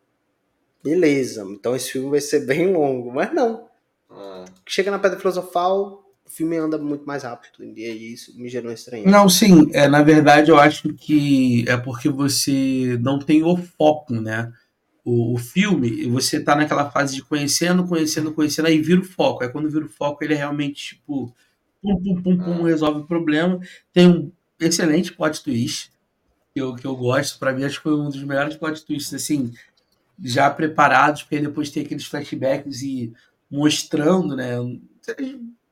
[0.83, 3.69] beleza, então esse filme vai ser bem longo, mas não.
[4.11, 4.45] Ah.
[4.67, 9.09] Chega na Pedra Filosofal, o filme anda muito mais rápido, e isso me gerou estranho.
[9.09, 14.15] Não, sim, é, na verdade eu acho que é porque você não tem o foco,
[14.15, 14.53] né?
[15.05, 19.43] O, o filme, você tá naquela fase de conhecendo, conhecendo, conhecendo, aí vira o foco.
[19.43, 21.35] Aí quando vira o foco, ele é realmente, tipo,
[21.81, 22.69] pum, pum, pum, pum, ah.
[22.69, 23.59] resolve o problema.
[23.93, 25.91] Tem um excelente plot twist,
[26.53, 29.15] que eu, que eu gosto, para mim acho que foi um dos melhores plot twists,
[29.15, 29.53] assim,
[30.23, 33.13] já preparados, porque depois tem aqueles flashbacks e
[33.51, 34.57] mostrando, né?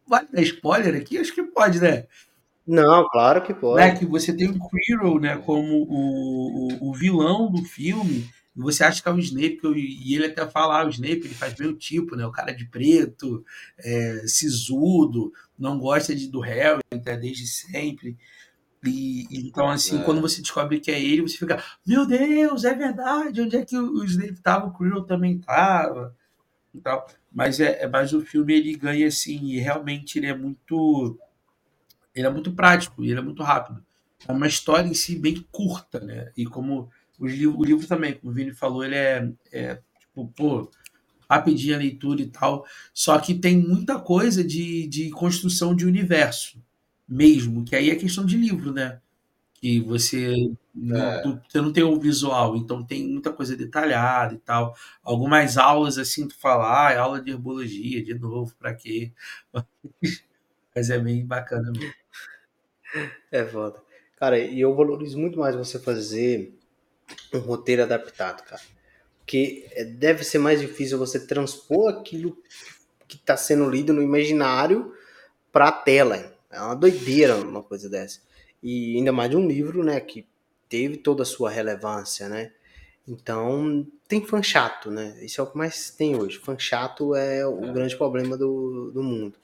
[0.06, 1.18] Vale dar spoiler aqui?
[1.18, 2.06] Acho que pode, né?
[2.66, 3.84] Não, claro que pode.
[3.84, 3.96] Né?
[3.96, 8.82] Que você tem o Quirrell, né, como o, o, o, vilão do filme, e você
[8.82, 11.68] acha que é o Snape, e ele até fala, ah, o Snape ele faz bem
[11.68, 12.26] o tipo, né?
[12.26, 13.44] O cara de preto,
[13.78, 18.16] é, sisudo, não gosta de, do Harry, até desde sempre.
[18.88, 20.02] E, então, assim, é.
[20.02, 23.76] quando você descobre que é ele, você fica, meu Deus, é verdade, onde é que
[23.76, 26.14] o, Snape estava, o Quirrell também estava.
[26.74, 31.18] Então, mas é, é, mas o filme ele ganha assim, e realmente ele é muito
[32.14, 33.84] ele é muito prático, e ele é muito rápido.
[34.26, 36.32] É uma história em si bem curta, né?
[36.36, 40.26] E como o livro, o livro também, como o Vini falou, ele é, é tipo,
[40.34, 40.70] pô,
[41.28, 42.64] rapidinho a leitura e tal.
[42.94, 46.58] Só que tem muita coisa de, de construção de universo
[47.08, 49.00] mesmo, que aí é questão de livro, né?
[49.54, 51.18] Que você, é.
[51.22, 54.74] tu, você não tem o visual, então tem muita coisa detalhada e tal.
[55.02, 59.12] Algumas aulas assim, tu fala, ah, é aula de herbologia, de novo, para quê?
[60.74, 61.94] Mas é bem bacana mesmo.
[63.32, 63.80] É foda.
[64.16, 66.54] Cara, e eu valorizo muito mais você fazer
[67.32, 68.62] um roteiro adaptado, cara
[69.26, 72.38] que é, deve ser mais difícil você transpor aquilo
[73.08, 74.94] que está sendo lido no imaginário
[75.52, 76.35] para a tela.
[76.50, 78.20] É uma doideira uma coisa dessa.
[78.62, 80.26] E ainda mais de um livro, né, que
[80.68, 82.52] teve toda a sua relevância, né?
[83.06, 85.16] Então, tem fã chato, né?
[85.22, 86.38] Isso é o que mais tem hoje.
[86.38, 89.38] Fã chato é o grande problema do, do mundo.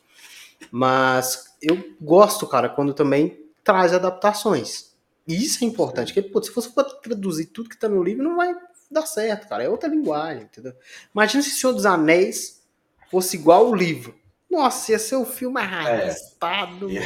[0.71, 4.93] Mas eu gosto, cara, quando também traz adaptações.
[5.27, 8.25] E isso é importante, porque pô, se você for traduzir tudo que tá no livro,
[8.25, 8.53] não vai
[8.91, 9.63] dar certo, cara.
[9.63, 10.75] É outra linguagem, entendeu?
[11.15, 12.63] Imagina se o Senhor dos Anéis
[13.11, 14.15] fosse igual o livro.
[14.53, 16.91] Nossa, ia ser o filme arrastado.
[16.91, 17.03] É.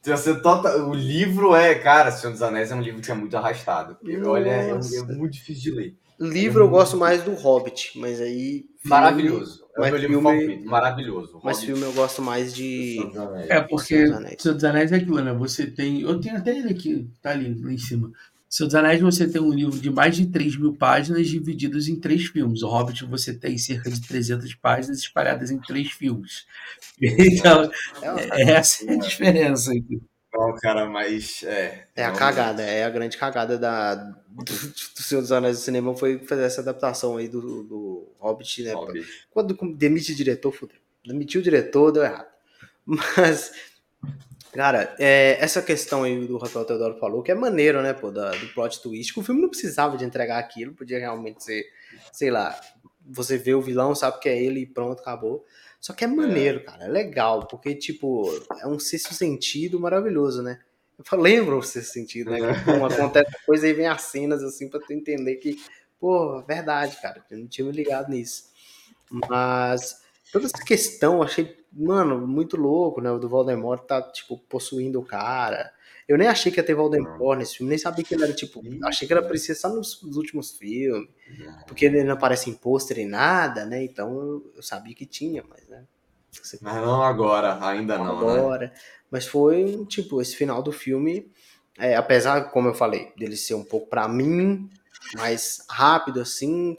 [0.00, 0.76] Você tota...
[0.84, 3.98] O livro é, cara, Senhor dos Anéis é um livro que é muito arrastado.
[4.24, 5.96] Olha, é, é, muito difícil de ler.
[6.20, 8.66] Livro é eu gosto mais do Hobbit, mas aí.
[8.84, 9.64] Maravilhoso.
[9.76, 10.64] É o meu livro favorito.
[10.66, 11.40] Maravilhoso.
[11.42, 11.66] Mas Hobbit.
[11.66, 12.98] filme eu gosto mais de.
[13.48, 14.06] É, porque
[14.38, 15.32] Senhor dos Anéis é aquilo, né?
[15.32, 16.02] Você tem.
[16.02, 18.12] Eu tenho até ele aqui, tá ali, lá em cima.
[18.52, 21.98] Senhor dos Anéis você tem um livro de mais de 3 mil páginas divididos em
[21.98, 22.62] três filmes.
[22.62, 26.46] O Hobbit você tem cerca de 300 páginas espalhadas em três filmes.
[27.00, 27.70] Então,
[28.02, 29.72] é, essa é a diferença.
[30.34, 31.86] Não, cara, mas é.
[31.96, 35.96] É a cagada, é a grande cagada da, do, do Senhor dos Anéis do cinema
[35.96, 38.74] foi fazer essa adaptação aí do, do Hobbit, né?
[38.74, 39.06] Hobbit.
[39.30, 40.76] Quando demite o diretor, fudeu.
[41.06, 42.28] Demitiu o diretor, deu errado.
[42.84, 43.50] Mas,
[44.52, 48.30] cara, é, essa questão aí do Rafael Teodoro falou, que é maneiro, né, pô, da,
[48.30, 51.64] do plot twist, que o filme não precisava de entregar aquilo, podia realmente ser,
[52.12, 52.58] sei lá,
[53.04, 55.44] você vê o vilão, sabe que é ele e pronto, acabou.
[55.80, 56.62] Só que é maneiro, é.
[56.62, 60.60] cara, é legal, porque, tipo, é um sexto sentido maravilhoso, né?
[61.10, 62.38] Eu lembro o sexto sentido, né?
[62.38, 65.60] Que, pô, acontece coisa e vem as cenas, assim, pra tu entender que,
[65.98, 68.44] pô, verdade, cara, eu não tinha me ligado nisso.
[69.28, 70.00] Mas
[70.32, 73.10] toda essa questão, achei, mano, muito louco, né?
[73.10, 75.72] O do Voldemort tá, tipo, possuindo o cara.
[76.08, 78.62] Eu nem achei que ia ter Voldemort nesse filme, nem sabia que ele era tipo.
[78.84, 81.08] Achei que era parecia só nos, nos, últimos filmes.
[81.66, 83.82] Porque ele não aparece em pôster em nada, né?
[83.82, 85.84] Então eu sabia que tinha, mas, né?
[86.30, 86.58] Você...
[86.60, 88.26] Mas não agora, ainda não.
[88.26, 88.38] Né?
[88.38, 88.66] Agora.
[88.66, 88.72] Né?
[89.10, 91.30] Mas foi, tipo, esse final do filme,
[91.78, 94.68] é, apesar, como eu falei, dele ser um pouco para mim,
[95.14, 96.76] mais rápido assim,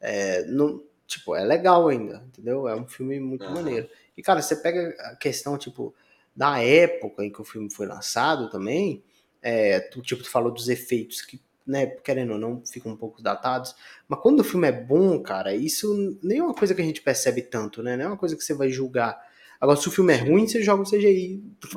[0.00, 2.68] é, não, tipo, é legal ainda, entendeu?
[2.68, 3.54] É um filme muito uhum.
[3.54, 3.88] maneiro.
[4.16, 5.94] E, cara, você pega a questão, tipo,
[6.34, 9.02] da época em que o filme foi lançado também,
[9.42, 13.22] é, tu, tipo, tu falou dos efeitos que, né, querendo ou não, ficam um pouco
[13.22, 13.74] datados,
[14.08, 17.02] mas quando o filme é bom, cara, isso nem é uma coisa que a gente
[17.02, 19.20] percebe tanto, né, não é uma coisa que você vai julgar.
[19.60, 21.42] Agora, se o filme é ruim, você joga o CGI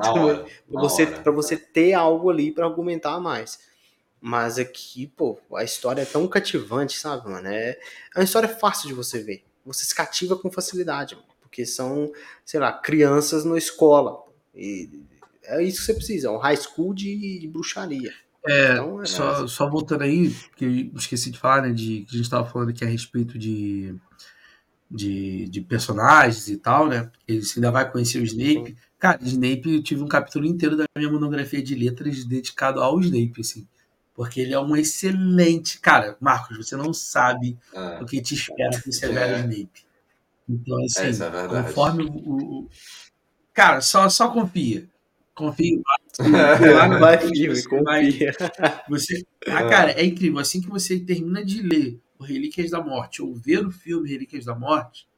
[0.68, 3.60] pra você, pra você ter algo ali para argumentar mais.
[4.20, 7.46] Mas aqui, pô, a história é tão cativante, sabe, mano?
[7.46, 9.44] É, é uma história fácil de você ver.
[9.64, 12.12] Você se cativa com facilidade, mano, porque são,
[12.44, 14.18] sei lá, crianças na escola.
[14.54, 14.90] E
[15.44, 18.12] é isso que você precisa, é um high school de, de bruxaria.
[18.46, 22.14] É, então, é só, só voltando aí, que eu esqueci de falar, né, de que
[22.14, 23.94] a gente estava falando aqui a respeito de,
[24.90, 27.10] de, de, personagens e tal, né?
[27.26, 28.70] Você ainda vai conhecer o Snape.
[28.70, 28.76] Sim.
[28.98, 33.40] Cara, Snape, eu tive um capítulo inteiro da minha monografia de letras dedicado ao Snape,
[33.40, 33.66] assim.
[34.14, 35.80] Porque ele é um excelente.
[35.80, 38.02] Cara, Marcos, você não sabe é.
[38.02, 39.08] o que te espera com esse é.
[39.08, 39.85] velho Snape.
[40.48, 42.68] Então, assim, é conforme o, o,
[43.56, 44.86] Cara, só, só confia.
[45.34, 45.80] Confia.
[46.20, 48.32] Lá no vai, filme, confia.
[48.88, 50.38] Você, ah, cara, é incrível.
[50.38, 54.44] Assim que você termina de ler o Relíquias da Morte ou ver o filme Relíquias
[54.44, 55.08] da Morte,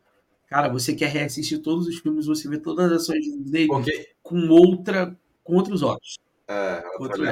[0.46, 4.06] cara, você quer reassistir todos os filmes, você vê todas as ações dele okay.
[4.22, 6.16] com outra, com outros olhos.
[6.46, 7.24] É, outro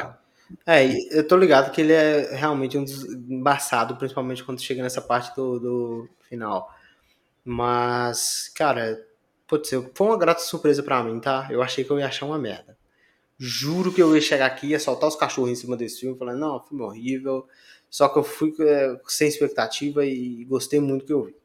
[0.67, 5.01] É, eu tô ligado que ele é realmente um dos embaçado, principalmente quando chega nessa
[5.01, 6.69] parte do, do final.
[7.49, 9.07] Mas, cara,
[9.47, 11.47] Putz, foi uma grata surpresa para mim, tá?
[11.49, 12.77] Eu achei que eu ia achar uma merda.
[13.39, 16.41] Juro que eu ia chegar aqui, ia soltar os cachorros em cima desse filme, falando,
[16.41, 17.47] não, filme horrível.
[17.89, 21.37] Só que eu fui é, sem expectativa e gostei muito do que eu vi.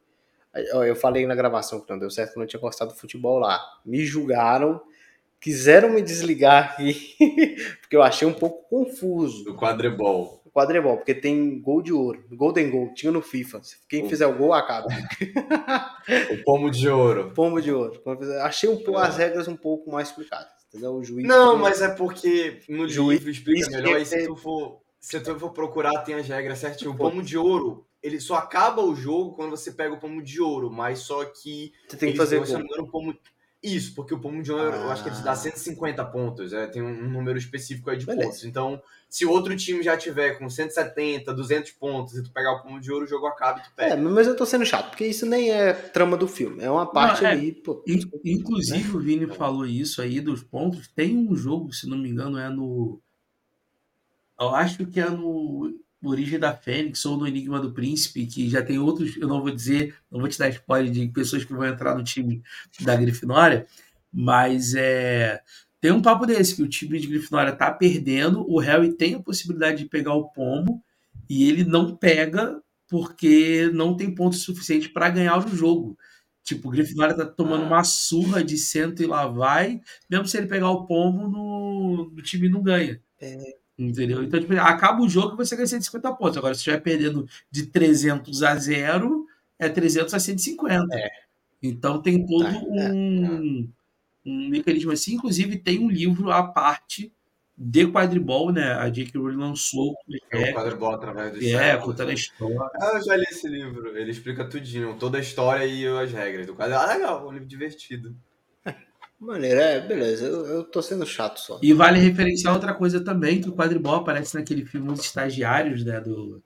[0.87, 3.37] Eu falei na gravação que não deu certo, que eu não tinha gostado do futebol
[3.37, 3.61] lá.
[3.85, 4.81] Me julgaram,
[5.39, 7.15] quiseram me desligar aqui,
[7.79, 9.43] porque eu achei um pouco confuso.
[9.43, 13.61] Do quadrebol quadrebol, porque tem gol de ouro, Golden Goal, tinha no FIFA.
[13.87, 14.87] Quem fizer o gol acaba.
[16.31, 17.31] o pomo de ouro.
[17.35, 18.01] Pomo de ouro.
[18.41, 19.07] Achei um pouco, é.
[19.07, 20.51] as regras um pouco mais explicadas.
[20.67, 20.93] Entendeu?
[20.93, 21.27] O juiz.
[21.27, 23.99] Não, mas é porque no juiz livro explica melhor.
[23.99, 26.91] E se tu for, se tu for procurar, tem as regras certinho.
[26.91, 30.41] O pomo de ouro, ele só acaba o jogo quando você pega o pomo de
[30.41, 31.73] ouro, mas só que.
[31.87, 33.13] Você tem que fazer o pomo.
[33.63, 34.77] Isso, porque o pomo de ouro, ah.
[34.77, 38.07] eu acho que ele te dá 150 pontos, é, tem um número específico aí de
[38.07, 38.27] Beleza.
[38.27, 38.43] pontos.
[38.43, 42.63] Então, se o outro time já tiver com 170, 200 pontos e tu pegar o
[42.63, 43.93] pomo de ouro, o jogo acaba e tu pega.
[43.93, 46.87] É, mas eu tô sendo chato, porque isso nem é trama do filme, é uma
[46.91, 47.51] parte não, é, ali.
[47.51, 47.83] Pô,
[48.25, 48.95] inclusive, né?
[48.95, 50.87] o Vini falou isso aí dos pontos.
[50.87, 52.99] Tem um jogo, se não me engano, é no.
[54.39, 55.71] Eu acho que é no
[56.03, 59.51] Origem da Fênix ou no Enigma do Príncipe, que já tem outros, eu não vou
[59.51, 62.41] dizer, não vou te dar spoiler de pessoas que vão entrar no time
[62.81, 63.67] da Grifinória,
[64.11, 65.41] mas é
[65.81, 69.19] tem um papo desse, que o time de Grifinória tá perdendo, o Harry tem a
[69.19, 70.79] possibilidade de pegar o pombo,
[71.27, 75.97] e ele não pega porque não tem pontos suficientes para ganhar o jogo.
[76.43, 80.47] Tipo, o Grifinória tá tomando uma surra de cento e lá vai, mesmo se ele
[80.47, 83.01] pegar o pombo, no, time não ganha.
[83.19, 83.60] É.
[83.77, 84.23] Entendeu?
[84.23, 86.37] Então, tipo, acaba o jogo e você ganha 150 pontos.
[86.37, 89.25] Agora, se estiver perdendo de 300 a 0,
[89.57, 90.95] é 300 a 150.
[90.95, 91.09] É.
[91.63, 93.69] Então, tem todo É, é, um,
[94.25, 95.15] um mecanismo assim.
[95.15, 97.11] Inclusive, tem um livro à parte
[97.57, 98.73] de quadribol, né?
[98.73, 99.19] A J.K.
[99.19, 99.93] Rowling lançou.
[100.31, 102.13] É o É, quadribol através dos é, séculos, contando a né?
[102.15, 102.69] história.
[102.81, 103.97] Ah, eu já li esse livro.
[103.97, 106.75] Ele explica tudinho, toda a história e as regras do quadro.
[106.75, 108.15] Ah, legal, um livro divertido.
[109.21, 110.25] Maneiro, é, beleza.
[110.25, 111.59] Eu, eu tô sendo chato só.
[111.61, 116.01] E vale referenciar outra coisa também, que o quadribol aparece naquele filme Os Estagiários, né?
[116.01, 116.41] Do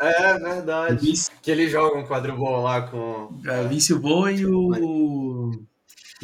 [0.00, 1.06] É verdade.
[1.06, 3.40] Vince, Que eles jogam quadribol lá com.
[3.46, 5.50] é, Vince Vaughn e o,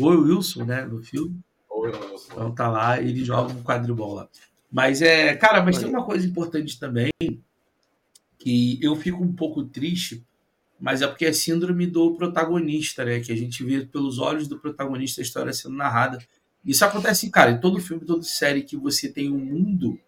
[0.00, 0.84] o Wilson, né?
[0.84, 1.38] No filme.
[1.70, 2.26] Sei.
[2.32, 4.28] Então tá lá, eles jogam quadribol lá.
[4.70, 7.10] Mas é, cara, mas tem uma coisa importante também
[8.38, 10.24] que eu fico um pouco triste,
[10.80, 13.20] mas é porque é síndrome do protagonista, né?
[13.20, 16.18] Que a gente vê pelos olhos do protagonista a história sendo narrada.
[16.64, 19.98] Isso acontece, cara, em todo filme, toda série que você tem um mundo,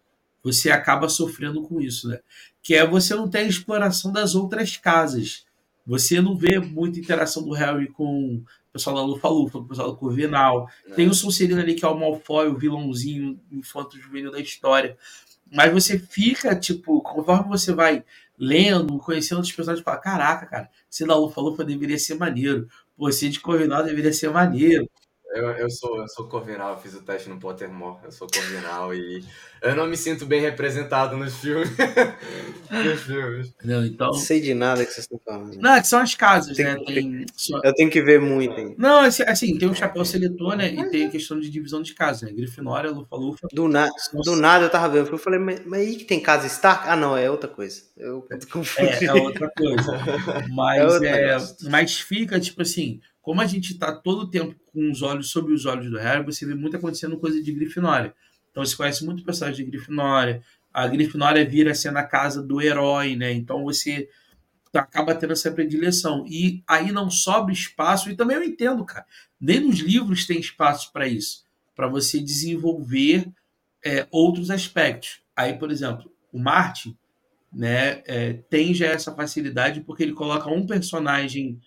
[0.43, 2.21] você acaba sofrendo com isso, né?
[2.63, 5.45] Que é você não ter a exploração das outras casas.
[5.87, 9.91] Você não vê muita interação do Harry com o pessoal da Lufa-Lufa, com o pessoal
[9.91, 10.69] do Corvinal.
[10.95, 14.97] Tem o Sonserino ali, que é o Malfoy, o vilãozinho infanto-juvenil da história.
[15.53, 18.05] Mas você fica, tipo, conforme você vai
[18.41, 22.67] lendo, conhecendo outros personagens, fala, caraca, cara, se da Lufa-Lufa deveria ser maneiro.
[23.13, 24.89] Se de Corvinal deveria ser maneiro.
[25.33, 28.93] Eu, eu sou, eu sou Corvinal, eu fiz o teste no Pottermore, eu sou Corvinal
[28.93, 29.23] e
[29.63, 31.71] eu não me sinto bem representado nos filmes.
[32.71, 33.55] nos filmes.
[33.63, 34.09] Não, então...
[34.09, 35.57] Não sei de nada que vocês estão falando.
[35.57, 36.77] Não, é que são as casas, Tem- né?
[36.85, 37.27] Tem...
[37.63, 38.75] Eu tenho que ver muito, hein?
[38.77, 40.73] Não, assim, assim, tem o chapéu seletor, né?
[40.73, 42.33] E tem a questão de divisão de casa, né?
[42.33, 43.47] Grifinória, Lufa-Lufa.
[43.53, 43.89] Do, na...
[44.25, 45.11] Do nada eu tava vendo.
[45.11, 46.89] Eu falei, mas, mas aí que tem casa Stark?
[46.89, 47.83] Ah, não, é outra coisa.
[47.97, 49.05] Eu confundi.
[49.05, 49.91] É, é outra coisa.
[50.31, 51.71] É Mas, é, negócio.
[51.71, 55.53] mas fica, tipo assim, como a gente tá todo o tempo com os olhos sobre
[55.53, 58.15] os olhos do Harry, você vê muito acontecendo coisa de Grifinória.
[58.51, 60.43] Então você conhece muito personagem de Grifinória.
[60.73, 63.33] A Grifinória vira sendo a casa do herói, né?
[63.33, 64.09] Então você
[64.73, 66.25] acaba tendo essa predileção.
[66.27, 69.07] E aí não sobra espaço, e também eu entendo, cara.
[69.41, 71.45] Nem nos livros tem espaço para isso.
[71.75, 73.31] Para você desenvolver
[73.85, 75.21] é, outros aspectos.
[75.35, 76.97] Aí, por exemplo, o Martin
[77.53, 81.59] né, é, tem já essa facilidade porque ele coloca um personagem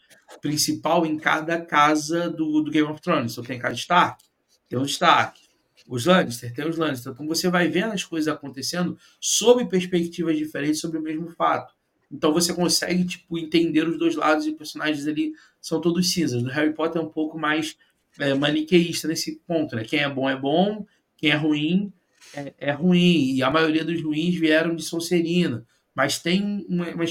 [0.41, 3.33] principal em cada casa do, do Game of Thrones.
[3.33, 4.23] Então tem casa Stark,
[4.69, 5.41] tem o Stark.
[5.85, 7.11] Os Lannister, tem os Lannister.
[7.11, 11.73] Então você vai vendo as coisas acontecendo sob perspectivas diferentes sobre o mesmo fato.
[12.09, 16.41] Então você consegue tipo entender os dois lados e os personagens ali são todos cinzas.
[16.41, 17.75] No Harry Potter é um pouco mais
[18.17, 19.83] é, maniqueísta nesse ponto, né?
[19.83, 20.85] Quem é bom é bom,
[21.17, 21.91] quem é ruim
[22.33, 23.35] é, é ruim.
[23.35, 25.65] E a maioria dos ruins vieram de Sonserina.
[25.95, 27.06] Mas tem uma, uma,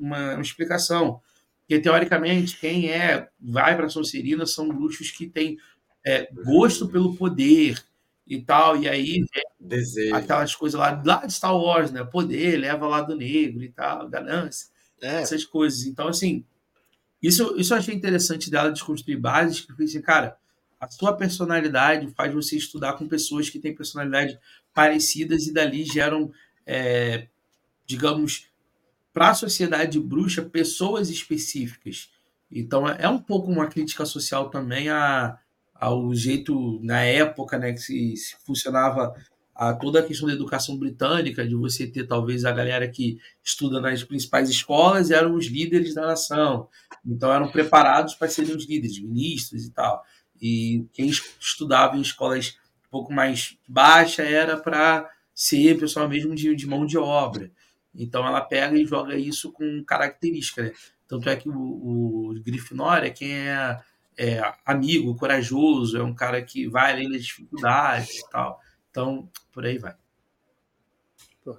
[0.00, 1.20] uma- uma explicação.
[1.60, 5.58] Porque, teoricamente, quem é vai para Sonserina são bruxos que têm
[6.04, 7.82] é, gosto pelo poder
[8.26, 8.76] e tal.
[8.76, 9.24] E aí
[9.60, 10.14] Desejo.
[10.16, 12.04] aquelas coisas lá, lá de Star Wars, né?
[12.04, 14.68] Poder, leva lá do negro e tal, ganância
[15.02, 15.84] É, essas coisas.
[15.86, 16.44] Então, assim,
[17.22, 20.36] isso, isso eu achei interessante dela desconstruir bases, que assim, cara,
[20.80, 24.38] a sua personalidade faz você estudar com pessoas que têm personalidades
[24.74, 26.30] parecidas e dali geram,
[26.66, 27.28] é,
[27.86, 28.46] digamos,
[29.12, 32.10] para a sociedade bruxa, pessoas específicas.
[32.50, 35.38] Então, é é um pouco uma crítica social também a,
[35.74, 39.14] ao jeito, na época, né, que se, se funcionava
[39.54, 43.80] a toda a questão da educação britânica, de você ter talvez a galera que estuda
[43.80, 46.68] nas principais escolas eram os líderes da nação.
[47.04, 50.02] Então eram preparados para serem os líderes, ministros e tal.
[50.40, 56.34] E quem es- estudava em escolas um pouco mais baixas era para ser pessoal mesmo
[56.34, 57.50] de, de mão de obra.
[57.96, 60.62] Então ela pega e joga isso com característica.
[60.62, 60.72] Né?
[61.08, 63.80] Tanto é que o, o Grifinória, quem é,
[64.16, 68.60] é amigo, corajoso, é um cara que vai além das dificuldades e tal.
[68.90, 69.94] Então, por aí vai.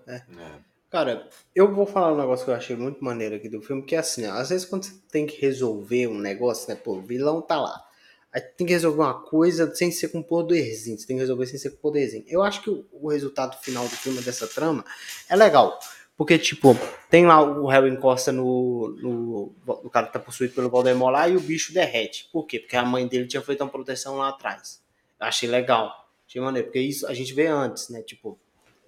[0.07, 0.15] é.
[0.15, 0.67] É.
[0.89, 3.93] Cara, eu vou falar um negócio que eu achei muito maneiro aqui do filme, que
[3.93, 7.01] é assim, ó, às vezes quando você tem que resolver um negócio, né, pô, o
[7.01, 7.85] vilão tá lá.
[8.33, 11.59] Aí tem que resolver uma coisa sem ser com poderzinho, você tem que resolver sem
[11.59, 12.23] ser com poderzinho.
[12.27, 14.85] Eu acho que o, o resultado final do filme dessa trama
[15.29, 15.77] é legal.
[16.17, 16.75] Porque, tipo,
[17.11, 21.29] tem lá o Harry encosta no, no, no cara que tá possuído pelo Voldemort lá
[21.29, 22.27] e o bicho derrete.
[22.33, 22.59] Por quê?
[22.59, 24.81] Porque a mãe dele tinha feito uma proteção lá atrás.
[25.19, 26.09] Eu achei legal.
[26.27, 26.67] Achei maneiro.
[26.67, 28.01] Porque isso a gente vê antes, né?
[28.01, 28.37] Tipo,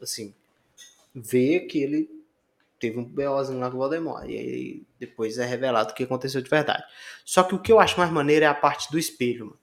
[0.02, 0.34] assim,
[1.14, 2.10] vê que ele
[2.80, 4.28] teve um BOzinho lá com o Voldemort.
[4.28, 6.84] E aí depois é revelado o que aconteceu de verdade.
[7.24, 9.60] Só que o que eu acho mais maneiro é a parte do espelho, mano.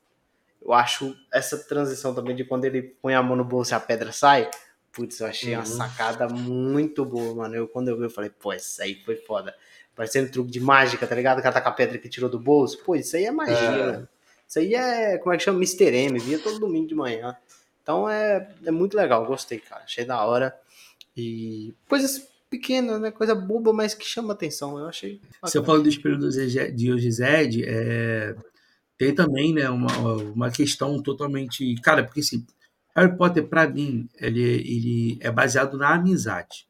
[0.62, 3.80] Eu acho essa transição também de quando ele põe a mão no bolso e a
[3.80, 4.50] pedra sai.
[4.96, 5.58] Putz, eu achei uhum.
[5.58, 7.54] uma sacada muito boa, mano.
[7.54, 9.54] Eu, quando eu vi, eu falei, pô, isso aí foi foda.
[9.94, 11.38] Parecendo um truque de mágica, tá ligado?
[11.38, 12.82] O cara tá com a pedra que tirou do bolso.
[12.82, 13.92] Pô, isso aí é magia, é.
[13.92, 14.08] Né?
[14.48, 15.58] Isso aí é, como é que chama?
[15.58, 15.94] Mr.
[15.94, 17.36] M, via todo domingo de manhã.
[17.82, 19.84] Então é, é muito legal, gostei, cara.
[19.84, 20.58] Achei da hora.
[21.14, 23.10] E coisas pequenas, né?
[23.10, 24.78] Coisa boba, mas que chama atenção.
[24.78, 25.20] Eu achei.
[25.42, 28.34] Você falou do espelho de Ogized, é...
[28.96, 31.74] tem também, né, uma, uma questão totalmente.
[31.82, 32.46] Cara, porque assim,
[32.96, 36.66] Harry Potter, para mim, ele, ele é baseado na amizade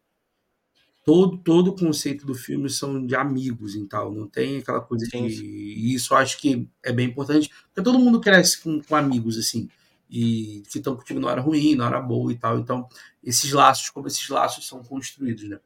[1.06, 5.06] todo, todo o conceito do filme são de amigos e tal, não tem aquela coisa
[5.06, 5.44] sim, de.
[5.44, 9.38] E isso eu acho que é bem importante, porque todo mundo cresce com, com amigos,
[9.38, 9.68] assim,
[10.10, 12.58] e que estão contigo na hora ruim, na hora boa e tal.
[12.58, 12.88] Então,
[13.22, 15.60] esses laços, como esses laços são construídos, né?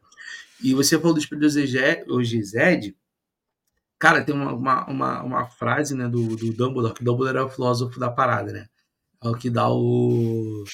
[0.62, 1.46] E você falou do Espírito
[2.12, 2.94] hoje Zed,
[3.98, 7.48] cara, tem uma, uma, uma, uma, frase né, do, do Dumbledore, que Dumbledore é o
[7.48, 8.68] filósofo da parada, né?
[9.22, 10.64] É o que dá o.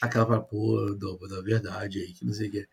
[0.00, 2.68] Aquela para pô, Dumbledore, verdade aí, que não sei o que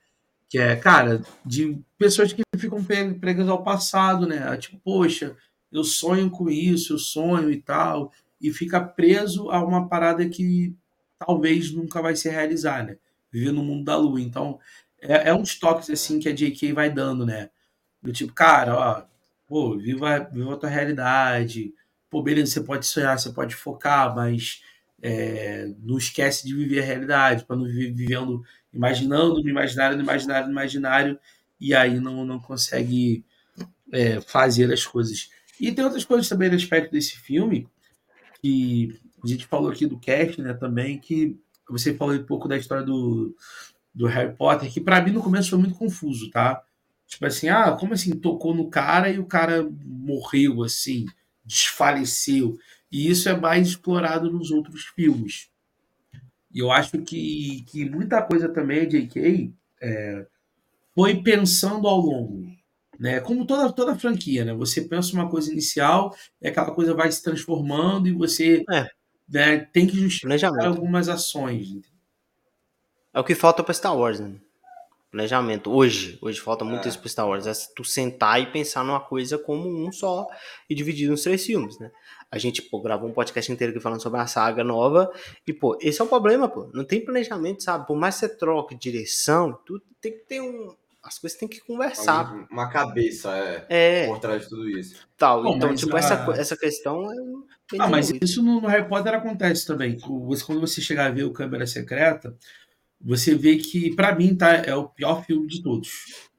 [0.49, 2.83] que é, cara, de pessoas que ficam
[3.19, 4.55] pregas ao passado, né?
[4.57, 5.35] Tipo, poxa,
[5.71, 10.75] eu sonho com isso, eu sonho e tal, e fica preso a uma parada que
[11.19, 12.97] talvez nunca vai se realizar, né?
[13.31, 14.21] Viver no mundo da lua.
[14.21, 14.59] Então,
[15.01, 17.49] é, é uns toques assim que a JK vai dando, né?
[18.01, 19.03] Do tipo, cara, ó,
[19.47, 21.73] pô, viva, viva a tua realidade.
[22.09, 24.61] Pô, beleza, você pode sonhar, você pode focar, mas
[25.01, 28.43] é, não esquece de viver a realidade, para não viver vivendo
[28.73, 31.19] imaginando no imaginário, no imaginário, no imaginário,
[31.59, 33.23] e aí não, não consegue
[33.91, 35.29] é, fazer as coisas.
[35.59, 37.67] E tem outras coisas também no aspecto desse filme,
[38.41, 41.37] que a gente falou aqui do cast, né, também, que
[41.69, 43.35] você falou um pouco da história do,
[43.93, 46.61] do Harry Potter, que para mim no começo foi muito confuso, tá?
[47.07, 51.05] Tipo assim, ah, como assim tocou no cara e o cara morreu assim,
[51.43, 52.57] desfaleceu.
[52.91, 55.49] E isso é mais explorado nos outros filmes.
[56.53, 59.53] E eu acho que, que muita coisa também J.K.
[59.81, 60.25] É,
[60.93, 62.47] foi pensando ao longo.
[62.97, 63.19] Né?
[63.19, 64.53] Como toda, toda franquia, né?
[64.53, 68.87] Você pensa uma coisa inicial e aquela coisa vai se transformando e você é.
[69.27, 71.67] né, tem que justificar algumas ações.
[73.13, 74.35] É o que falta para Star Wars, né?
[75.15, 75.71] Planejamento.
[75.71, 76.89] Hoje, hoje falta muito é.
[76.89, 77.47] isso para Star Wars.
[77.47, 80.27] É tu sentar e pensar numa coisa como um só
[80.69, 81.89] e dividir nos três filmes, né?
[82.29, 85.09] A gente, pô, gravou um podcast inteiro aqui falando sobre a saga nova.
[85.47, 86.69] E, pô, esse é o problema, pô.
[86.73, 87.87] Não tem planejamento, sabe?
[87.87, 90.75] Por mais que você troque direção, tu tem que ter um.
[91.01, 92.45] As coisas tem que conversar.
[92.51, 94.07] Uma cabeça, é, é.
[94.07, 95.07] Por trás de tudo isso.
[95.17, 95.43] Tal.
[95.43, 95.99] Bom, então, tipo, a...
[95.99, 97.15] essa, essa questão é.
[97.79, 99.97] Ah, mas isso no, no, Harry Potter acontece também.
[99.97, 102.35] Quando você chegar a ver o Câmera Secreta,
[103.05, 105.89] você vê que, para mim, tá, é o pior filme de todos.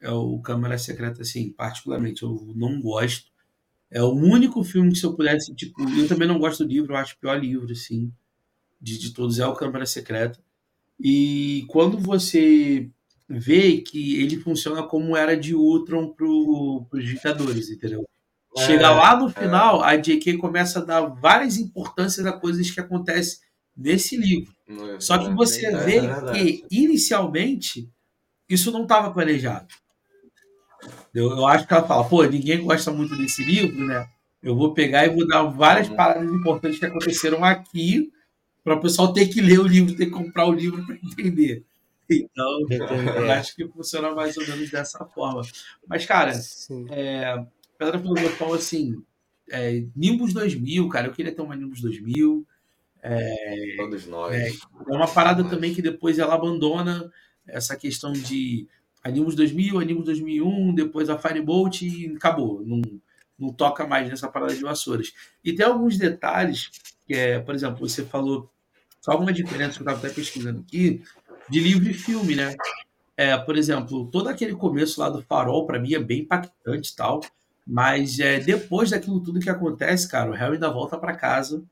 [0.00, 2.24] É o Câmara Secreta, assim, particularmente.
[2.24, 3.30] Eu não gosto.
[3.88, 6.92] É o único filme que se eu pudesse, tipo, eu também não gosto do livro,
[6.92, 8.12] eu acho o pior livro, assim,
[8.80, 10.40] de, de todos, é o Câmara Secreta.
[10.98, 12.90] E quando você
[13.28, 18.04] vê que ele funciona como era de Ultron pro, pros ditadores, entendeu?
[18.56, 19.32] É, Chega lá no é.
[19.32, 19.94] final, é.
[19.94, 20.36] a J.K.
[20.38, 23.38] começa a dar várias importâncias a coisas que acontecem
[23.76, 24.55] nesse livro.
[24.68, 26.00] É, Só que você é vê
[26.32, 27.88] que, inicialmente,
[28.48, 29.68] isso não estava planejado.
[31.14, 34.08] Eu, eu acho que ela fala, pô, ninguém gosta muito desse livro, né?
[34.42, 35.96] Eu vou pegar e vou dar várias uhum.
[35.96, 38.12] paradas importantes que aconteceram aqui
[38.62, 41.64] para o pessoal ter que ler o livro, ter que comprar o livro para entender.
[42.08, 45.42] Então, eu acho que funciona mais ou menos dessa forma.
[45.88, 46.32] Mas, cara,
[46.90, 47.44] é,
[47.78, 49.02] Pedra Filosofal, assim,
[49.50, 52.46] é, Nimbus 2000, cara, eu queria ter uma Nimbus 2000.
[53.08, 54.34] É, Todos nós.
[54.34, 57.08] É, é uma parada também que depois ela abandona
[57.46, 58.66] essa questão de
[59.02, 62.64] Animus 2000, Animus 2001, depois a Firebolt e acabou.
[62.66, 62.82] Não,
[63.38, 65.12] não toca mais nessa parada de vassouras.
[65.44, 66.68] E tem alguns detalhes,
[67.06, 68.50] que é, por exemplo, você falou,
[69.00, 71.00] só alguma diferença que eu estava até pesquisando aqui,
[71.48, 72.56] de livro e filme, né?
[73.16, 76.96] É, por exemplo, todo aquele começo lá do farol, para mim, é bem impactante e
[76.96, 77.20] tal,
[77.64, 81.62] mas é, depois daquilo tudo que acontece, cara, o Harry ainda volta para casa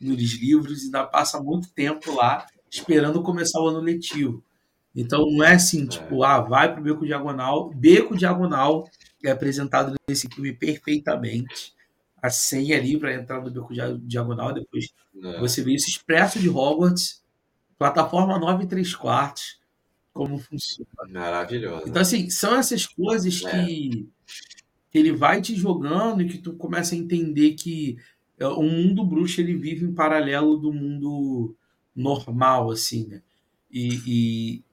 [0.00, 4.42] nos livros e ainda passa muito tempo lá esperando começar o ano letivo.
[4.94, 5.86] Então não é assim, é.
[5.86, 7.70] tipo, ah, vai pro beco diagonal.
[7.70, 8.88] Beco diagonal
[9.24, 11.74] é apresentado nesse filme perfeitamente.
[12.22, 13.72] A senha ali para entrar no beco
[14.02, 14.86] diagonal, depois
[15.22, 15.40] é.
[15.40, 17.22] você vê isso expresso de Hogwarts,
[17.76, 19.60] plataforma 9 e 3 quartos,
[20.12, 20.88] como funciona.
[21.10, 21.88] Maravilhoso.
[21.88, 23.50] Então, assim, são essas coisas é.
[23.50, 24.08] que,
[24.90, 27.98] que ele vai te jogando e que tu começa a entender que
[28.40, 31.56] o mundo bruxo ele vive em paralelo do mundo
[31.94, 33.22] normal, assim, né?
[33.70, 34.64] E, e,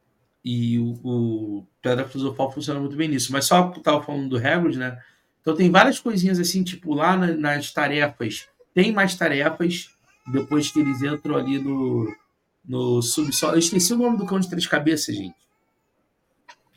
[0.44, 3.32] e o, o Pedra Filosofal funciona muito bem nisso.
[3.32, 5.00] Mas só estava falando do Hagrid, né?
[5.42, 9.90] Então tem várias coisinhas assim, tipo lá na, nas tarefas, tem mais tarefas
[10.32, 12.16] depois que eles entram ali no,
[12.64, 13.54] no subsolo.
[13.54, 15.36] Eu esqueci o nome do cão de três cabeças, gente.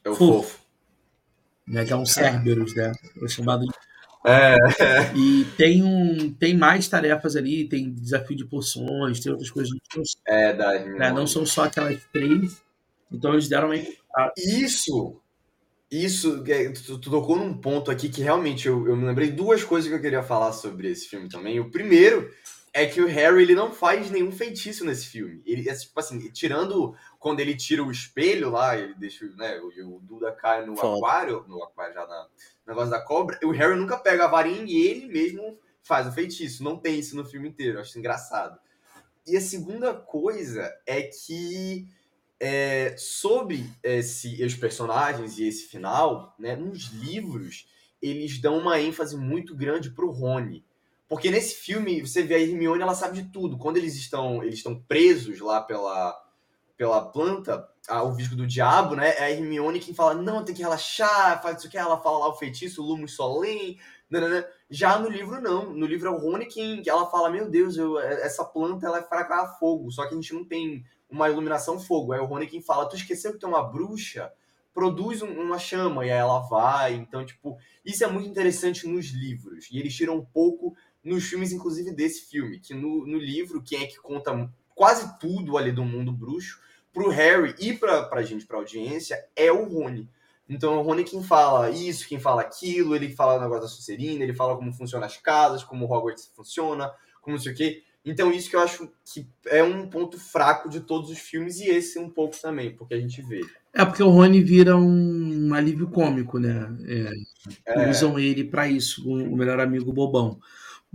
[0.03, 0.43] É o fofo.
[0.43, 0.65] fofo.
[1.67, 2.93] Né, que é um Cerberus, né?
[3.23, 3.67] É chamado
[4.27, 4.57] é.
[5.15, 9.73] E tem um tem mais tarefas ali, tem desafio de poções, tem outras coisas.
[10.27, 12.63] É, da é, Não são só aquelas três.
[13.13, 14.33] Então eles deram uma.
[14.37, 15.21] Isso
[15.91, 19.63] isso, é, tu, tu, tocou num ponto aqui que realmente eu, eu me lembrei duas
[19.63, 21.61] coisas que eu queria falar sobre esse filme também.
[21.61, 22.31] O primeiro
[22.73, 25.41] é que o Harry ele não faz nenhum feitiço nesse filme.
[25.47, 29.95] Ele é tipo assim, tirando quando ele tira o espelho lá, ele deixa, né, o,
[29.95, 30.97] o Duda cai no Foda.
[30.97, 32.27] aquário, no aquário já na
[32.67, 36.65] negócio da cobra, o Harry nunca pega a varinha e ele mesmo faz o feitiço.
[36.65, 38.59] Não tem isso no filme inteiro, acho engraçado.
[39.27, 41.87] E a segunda coisa é que
[42.41, 47.67] é, sobre esse, os personagens e esse final, né, nos livros,
[48.03, 50.65] eles dão uma ênfase muito grande pro Rony.
[51.09, 53.57] Porque nesse filme, você vê a Hermione, ela sabe de tudo.
[53.59, 56.13] Quando eles estão, eles estão presos lá pela,
[56.77, 59.15] pela planta, a, o visco do diabo, né?
[59.17, 62.29] É a Hermione quem fala, não, tem que relaxar, faz isso que ela fala lá
[62.29, 63.79] o feitiço, o Lumus Solem.
[64.11, 64.47] Nanana.
[64.71, 65.73] Já no livro, não.
[65.73, 69.03] No livro é o Rony quem ela fala, meu Deus, eu, essa planta ela é
[69.03, 72.13] fraca a fogo, só que a gente não tem uma iluminação fogo.
[72.13, 74.33] Aí o Rony quem fala, tu esqueceu que tem uma bruxa?
[74.73, 76.95] Produz um, uma chama, e aí ela vai.
[76.95, 79.69] Então, tipo, isso é muito interessante nos livros.
[79.71, 82.59] E eles tiram um pouco nos filmes, inclusive desse filme.
[82.59, 86.61] Que no, no livro, quem é que conta quase tudo ali do mundo bruxo,
[86.93, 90.09] pro Harry e pra, pra gente, pra audiência, é o Rony.
[90.49, 93.69] Então, é o Rony quem fala isso, quem fala aquilo, ele fala o negócio da
[93.69, 97.83] Sucerina, ele fala como funcionam as casas, como Hogwarts funciona, como não sei o quê.
[98.05, 101.69] Então, isso que eu acho que é um ponto fraco de todos os filmes, e
[101.69, 103.41] esse um pouco também, porque a gente vê.
[103.73, 106.69] É porque o Rony vira um, um alívio cômico, né?
[107.67, 107.91] É, é.
[107.91, 110.39] Usam ele para isso, o melhor amigo bobão.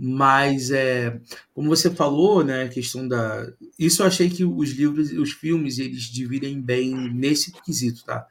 [0.02, 1.20] Mas é,
[1.52, 3.46] como você falou, né, a questão da
[3.78, 8.26] isso eu achei que os livros, os filmes, eles dividem bem nesse quesito, tá?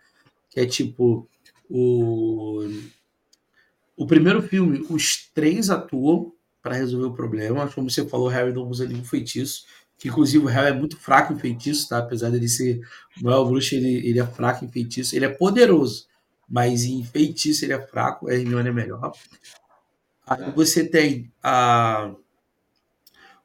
[0.50, 1.30] Que é tipo
[1.70, 2.68] o
[3.96, 7.68] o primeiro filme, os três atuam para resolver o problema.
[7.68, 9.66] Como você falou, Harry não usa nenhum feitiço.
[9.98, 12.00] Que, inclusive, o Harry é muito fraco em feitiço, tá?
[12.00, 12.82] Apesar dele ser
[13.22, 15.16] o maior bruxo, ele, ele é fraco em feitiço.
[15.16, 16.08] Ele é poderoso,
[16.50, 18.28] mas em feitiço ele é fraco.
[18.28, 19.12] A Hermione é melhor.
[20.30, 20.52] Aí é.
[20.52, 22.14] você tem a,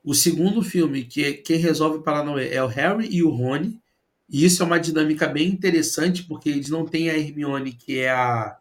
[0.05, 3.80] o segundo filme, que é, quem resolve para não é o Harry e o Rony.
[4.28, 8.11] E isso é uma dinâmica bem interessante, porque eles não têm a Hermione, que é
[8.11, 8.59] a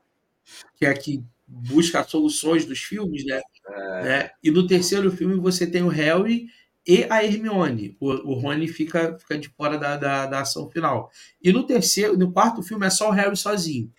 [0.76, 3.42] que é a que busca as soluções dos filmes, né?
[3.68, 4.04] É.
[4.04, 4.30] né?
[4.42, 6.48] E no terceiro filme você tem o Harry
[6.86, 7.96] e a Hermione.
[8.00, 11.10] O, o Rony fica, fica de fora da, da, da, ação final.
[11.42, 13.92] E no terceiro, no quarto filme é só o Harry sozinho.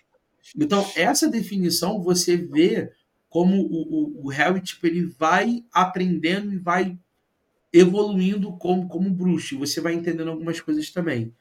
[0.55, 2.91] Então, essa definição você vê
[3.35, 6.97] como o, o, o Harry tipo, ele vai aprendendo e vai
[7.73, 9.59] evoluindo como, como bruxo.
[9.59, 11.35] Você vai entendendo algumas coisas também.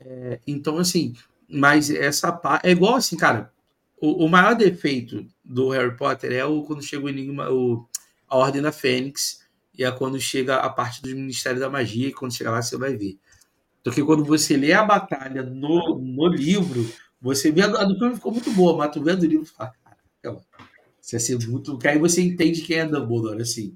[0.00, 1.14] É, então, assim,
[1.48, 2.66] mas essa parte.
[2.66, 3.52] É igual assim, cara.
[4.00, 7.86] O, o, maior defeito do Harry Potter é o quando chega o enigma, o,
[8.28, 12.12] a Ordem da Fênix, e é quando chega a parte do Ministério da Magia, e
[12.12, 13.16] quando chegar lá você vai ver.
[13.84, 16.84] Porque quando você lê a batalha no, no livro,
[17.20, 17.62] você vê.
[17.62, 19.72] A do filme ficou muito boa, mas tu vê do livro fala,
[21.16, 21.72] isso ia ser muito.
[21.72, 23.74] Porque aí você entende quem é Dumbledore, assim.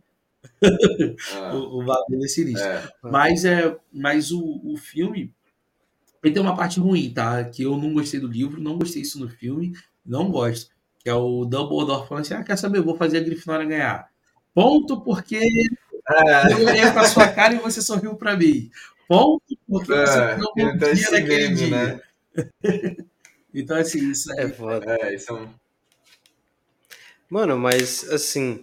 [1.35, 2.63] Ah, o, o valor desse lixo.
[2.63, 2.89] É.
[3.03, 5.33] Mas, é, mas o, o filme.
[6.23, 7.43] Ele tem uma parte ruim, tá?
[7.45, 9.73] Que eu não gostei do livro, não gostei disso no filme,
[10.05, 10.71] não gosto.
[11.01, 12.79] Que é o Dumbledore falando assim: ah, quer saber?
[12.79, 14.09] Eu vou fazer a Grifinória ganhar.
[14.55, 16.53] Ponto porque é.
[16.53, 18.71] eu olhei pra sua cara e você sorriu pra mim.
[19.09, 21.71] Ponto porque é, você não um dia naquele dia.
[21.71, 22.01] Né?
[23.53, 24.97] então, assim, isso é, é foda.
[25.01, 25.49] É, isso é um
[27.33, 28.63] Mano, mas assim.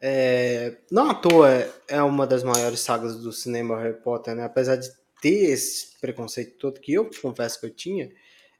[0.00, 0.78] É...
[0.90, 1.50] Não à toa
[1.86, 4.42] é uma das maiores sagas do cinema Harry Potter, né?
[4.42, 4.88] Apesar de
[5.20, 8.10] ter esse preconceito todo que eu confesso que eu tinha,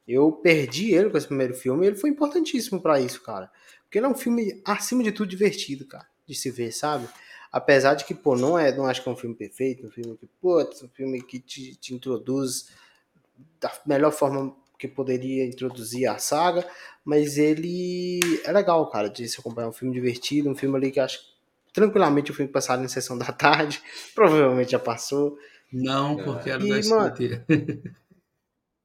[0.07, 3.51] eu perdi ele com esse primeiro filme ele foi importantíssimo para isso, cara.
[3.85, 7.09] Porque ele é um filme, acima de tudo, divertido, cara, de se ver, sabe?
[7.51, 10.19] Apesar de que, pô, não é, não acho que é um filme perfeito, um filme
[10.19, 12.69] que, pô, é um filme que te, te introduz
[13.59, 16.67] da melhor forma que poderia introduzir a saga,
[17.11, 21.01] mas ele é legal, cara, de se acompanhar um filme divertido, um filme ali que
[21.01, 21.19] acho
[21.73, 23.83] tranquilamente o filme passado em sessão da tarde,
[24.15, 25.37] provavelmente já passou.
[25.73, 27.43] Não, porque era do SBT.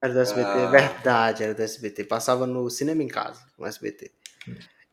[0.02, 0.60] era do SBT, ah.
[0.60, 2.06] é verdade, era do SBT.
[2.06, 4.12] Passava no cinema em casa, no SBT.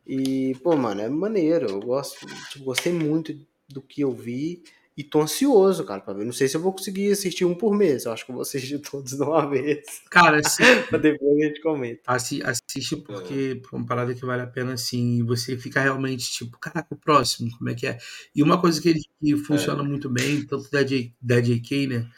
[0.06, 1.70] E, pô, mano, é maneiro.
[1.70, 3.34] Eu gosto, tipo, gostei muito
[3.66, 4.62] do que eu vi.
[5.02, 6.24] E tô ansioso, cara, pra ver.
[6.24, 8.04] Não sei se eu vou conseguir assistir um por mês.
[8.04, 9.84] Eu acho que eu vou assistir todos de uma vez.
[10.08, 12.02] Cara, assim, depois a gente comenta.
[12.06, 16.30] Assi assiste porque é uma parada que vale a pena, assim, e você fica realmente
[16.30, 17.98] tipo, caraca, o próximo, como é que é?
[18.32, 19.86] E uma coisa que, ele, que funciona é.
[19.86, 22.08] muito bem, tanto da, J, da JK, né?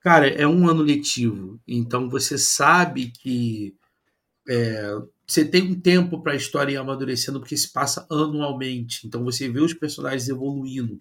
[0.00, 3.74] Cara, é um ano letivo, então você sabe que
[4.46, 4.94] é,
[5.26, 9.48] você tem um tempo para a história ir amadurecendo, porque se passa anualmente, então você
[9.48, 11.00] vê os personagens evoluindo.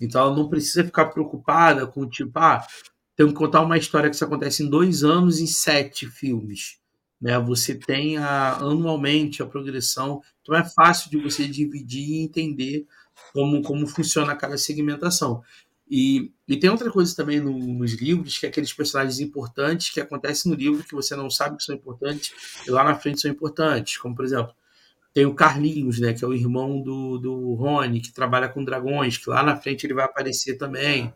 [0.00, 2.66] Então ela não precisa ficar preocupada com, tipo, ah,
[3.16, 6.78] tem que contar uma história que se acontece em dois anos em sete filmes.
[7.20, 7.38] Né?
[7.40, 12.86] Você tem a, anualmente a progressão, então é fácil de você dividir e entender
[13.32, 15.42] como, como funciona cada segmentação.
[15.90, 20.00] E, e tem outra coisa também no, nos livros, que é aqueles personagens importantes que
[20.00, 22.32] acontecem no livro que você não sabe que são importantes
[22.66, 23.98] e lá na frente são importantes.
[23.98, 24.54] Como, por exemplo,
[25.12, 29.18] tem o Carlinhos, né, que é o irmão do, do Rony, que trabalha com dragões,
[29.18, 31.12] que lá na frente ele vai aparecer também.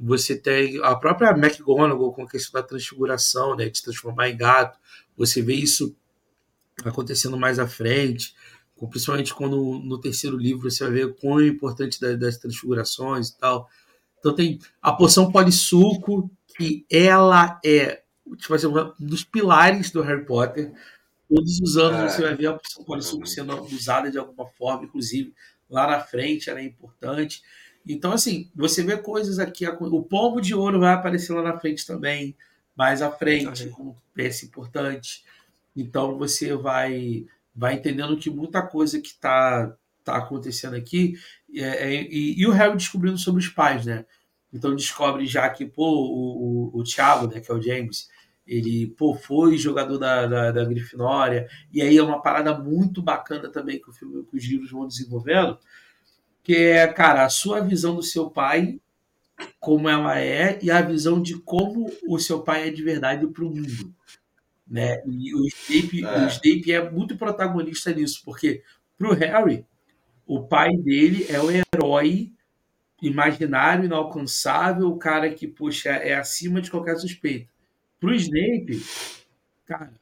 [0.00, 4.36] Você tem a própria McGonagall com a questão da transfiguração, né, de se transformar em
[4.36, 4.78] gato.
[5.16, 5.94] Você vê isso
[6.84, 8.34] acontecendo mais à frente,
[8.90, 13.38] principalmente quando no terceiro livro você vai ver o quão é importante das transfigurações e
[13.38, 13.68] tal.
[14.18, 18.02] Então tem a poção polissuco, que ela é
[18.36, 20.72] tipo assim, um dos pilares do Harry Potter.
[21.28, 22.08] Todos os anos é.
[22.08, 25.34] você vai ver a opção Polissuco sendo usada de alguma forma, inclusive
[25.68, 27.42] lá na frente ela é importante.
[27.86, 29.66] Então, assim, você vê coisas aqui.
[29.66, 32.36] O pombo de ouro vai aparecer lá na frente também,
[32.76, 35.24] mais à frente, como peça importante.
[35.74, 39.74] Então, você vai, vai entendendo que muita coisa que está
[40.04, 41.14] tá acontecendo aqui.
[41.54, 44.04] É, é, e, e, o Harry descobrindo sobre os pais, né?
[44.52, 48.08] Então, descobre já que, pô, o, o, o Thiago, né, que é o James,
[48.48, 53.50] ele, pô, foi jogador da, da, da Grifinória, e aí é uma parada muito bacana
[53.50, 55.58] também que o filme, que os livros vão desenvolvendo,
[56.42, 58.80] que é, cara, a sua visão do seu pai,
[59.60, 63.44] como ela é, e a visão de como o seu pai é de verdade para
[63.44, 63.94] o mundo.
[64.66, 65.02] Né?
[65.06, 66.24] E o Snape, é.
[66.24, 68.62] o Snape é muito protagonista nisso, porque
[68.96, 69.66] para o Harry,
[70.26, 72.32] o pai dele é o herói
[73.02, 77.57] imaginário, inalcançável, o cara que, puxa, é acima de qualquer suspeita.
[78.00, 78.84] Pro Snape,
[79.66, 79.92] cara,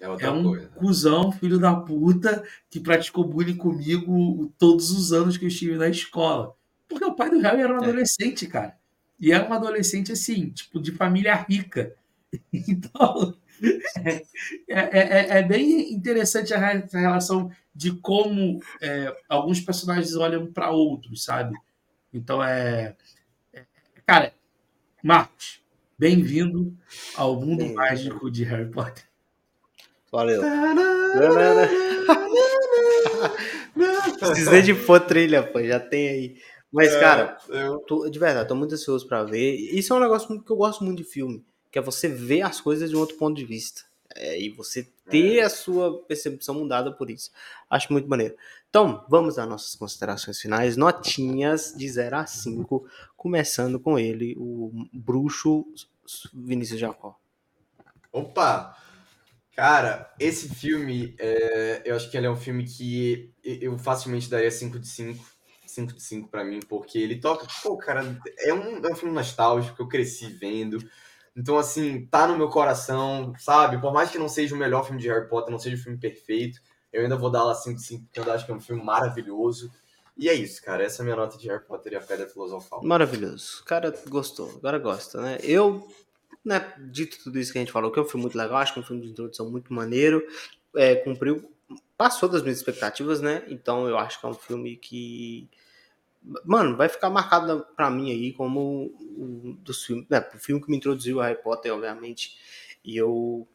[0.00, 0.66] é, é um coisa.
[0.68, 5.88] cuzão, filho da puta, que praticou bullying comigo todos os anos que eu estive na
[5.88, 6.54] escola.
[6.88, 7.84] Porque o pai do Harry era um é.
[7.84, 8.76] adolescente, cara.
[9.18, 11.94] E era um adolescente, assim, tipo, de família rica.
[12.52, 13.34] Então,
[13.96, 14.22] é,
[14.68, 18.60] é, é, é bem interessante essa relação de como
[19.28, 21.56] alguns personagens olham para outros, sabe?
[22.12, 22.94] Então, é,
[23.54, 23.64] é.
[24.04, 24.34] Cara,
[25.02, 25.62] Marcos,
[25.98, 26.76] Bem-vindo
[27.16, 29.02] ao mundo Bem mágico de Harry Potter.
[30.12, 30.42] Valeu.
[34.18, 36.36] Precisei de pôr trilha, pô, já tem aí.
[36.70, 37.78] Mas, é, cara, eu...
[37.78, 39.54] tô, de verdade, tô muito ansioso pra ver.
[39.54, 41.42] Isso é um negócio que eu gosto muito de filme,
[41.72, 43.80] que é você ver as coisas de um outro ponto de vista.
[44.14, 45.44] É, e você ter é.
[45.44, 47.30] a sua percepção mudada por isso.
[47.70, 48.34] Acho muito maneiro.
[48.68, 50.76] Então, vamos às nossas considerações finais.
[50.76, 52.86] Notinhas de 0 a 5,
[53.26, 55.66] começando com ele, o bruxo
[56.32, 57.18] Vinícius Jacó.
[58.12, 58.76] Opa!
[59.52, 64.48] Cara, esse filme, é, eu acho que ele é um filme que eu facilmente daria
[64.48, 65.24] 5 de 5.
[65.66, 67.48] 5 de 5 pra mim, porque ele toca.
[67.64, 70.78] Pô, cara, é um, é um filme nostálgico, eu cresci vendo.
[71.36, 73.80] Então, assim, tá no meu coração, sabe?
[73.80, 75.98] Por mais que não seja o melhor filme de Harry Potter, não seja o filme
[75.98, 76.60] perfeito,
[76.92, 78.84] eu ainda vou dar lá 5 de 5, porque eu acho que é um filme
[78.84, 79.72] maravilhoso.
[80.16, 80.82] E é isso, cara.
[80.82, 82.82] Essa é a minha nota de Harry Potter e a Pedra Filosofal.
[82.82, 83.60] Maravilhoso.
[83.60, 85.38] O cara gostou, agora gosta, né?
[85.42, 85.86] Eu,
[86.44, 88.72] né, dito tudo isso que a gente falou, que é um filme muito legal, acho
[88.72, 90.26] que é um filme de introdução muito maneiro,
[90.74, 91.50] é, cumpriu,
[91.96, 93.44] passou das minhas expectativas, né?
[93.48, 95.48] Então eu acho que é um filme que
[96.44, 100.70] mano, vai ficar marcado pra mim aí como um dos filmes, né, o filme que
[100.70, 102.36] me introduziu a Harry Potter, obviamente,
[102.84, 103.46] e eu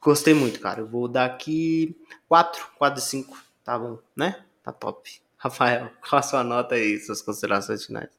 [0.00, 0.80] gostei muito, cara.
[0.80, 1.96] Eu vou dar aqui
[2.28, 4.44] 4, 4 de 5, tá bom, né?
[4.62, 5.20] Tá top.
[5.38, 8.10] Rafael, qual a sua nota aí, suas considerações finais?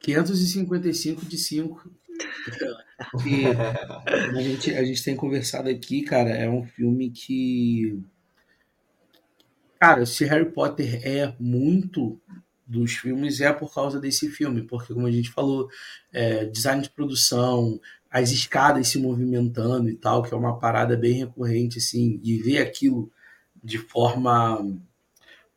[0.00, 1.90] 555 de 5.
[3.26, 3.46] E
[4.36, 7.98] a, gente, a gente tem conversado aqui, cara, é um filme que.
[9.80, 12.20] Cara, se Harry Potter é muito
[12.66, 15.68] dos filmes é por causa desse filme, porque como a gente falou,
[16.12, 17.80] é, design de produção,
[18.10, 22.58] as escadas se movimentando e tal, que é uma parada bem recorrente, assim, e ver
[22.58, 23.10] aquilo
[23.62, 24.66] de forma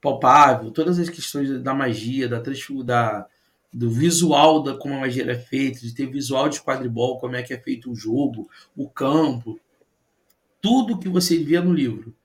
[0.02, 3.28] palpável, todas as questões da magia, da, da
[3.72, 7.43] do visual da como a magia é feita, de ter visual de quadribol, como é
[7.43, 9.60] que é feito o jogo, o campo,
[10.62, 12.16] tudo que você vê no livro,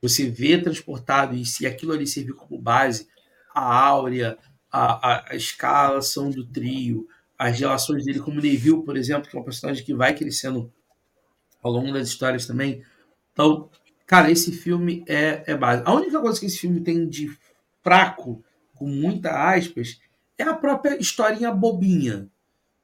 [0.00, 3.08] você vê transportado e se aquilo ali servir como base
[3.54, 4.38] a áurea,
[4.70, 7.08] a, a, a escalação do trio,
[7.38, 10.70] as relações dele como Neville, por exemplo, que é um personagem que vai crescendo
[11.62, 12.82] ao longo das histórias também.
[13.32, 13.70] Então,
[14.10, 15.88] cara, esse filme é, é básico.
[15.88, 17.30] A única coisa que esse filme tem de
[17.80, 18.42] fraco,
[18.74, 20.00] com muita aspas,
[20.36, 22.28] é a própria historinha bobinha,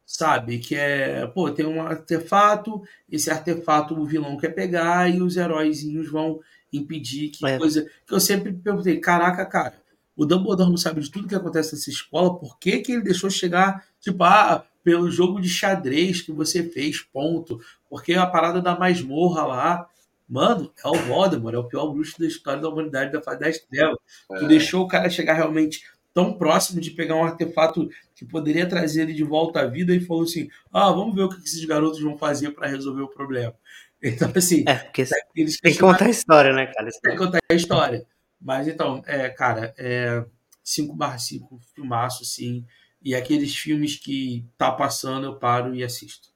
[0.06, 0.60] sabe?
[0.60, 6.08] Que é, pô, tem um artefato, esse artefato o vilão quer pegar e os heróizinhos
[6.08, 6.38] vão
[6.72, 7.58] impedir que é.
[7.58, 7.90] coisa.
[8.06, 9.74] Que eu sempre perguntei, caraca, cara,
[10.14, 13.30] o Dumbledore não sabe de tudo que acontece nessa escola, por que, que ele deixou
[13.30, 17.60] chegar, tipo, ah, pelo jogo de xadrez que você fez, ponto.
[17.90, 19.88] Porque a parada da masmorra lá,
[20.28, 23.58] mano, é o Voldemort, é o pior bruxo da história da humanidade da fase das
[23.58, 23.96] trevas.
[24.32, 24.38] É.
[24.38, 29.02] Tu deixou o cara chegar realmente tão próximo de pegar um artefato que poderia trazer
[29.02, 32.00] ele de volta à vida e falou assim: ah, vamos ver o que esses garotos
[32.00, 33.54] vão fazer para resolver o problema.
[34.02, 34.62] Então, assim.
[34.68, 36.88] É, porque eles tem que contar a história, né, cara?
[37.02, 38.06] Tem que contar a história.
[38.38, 40.22] Mas então, é, cara, é
[40.62, 42.64] 5 barra 5, filmaço, sim.
[43.02, 46.28] E aqueles filmes que tá passando, eu paro e assisto.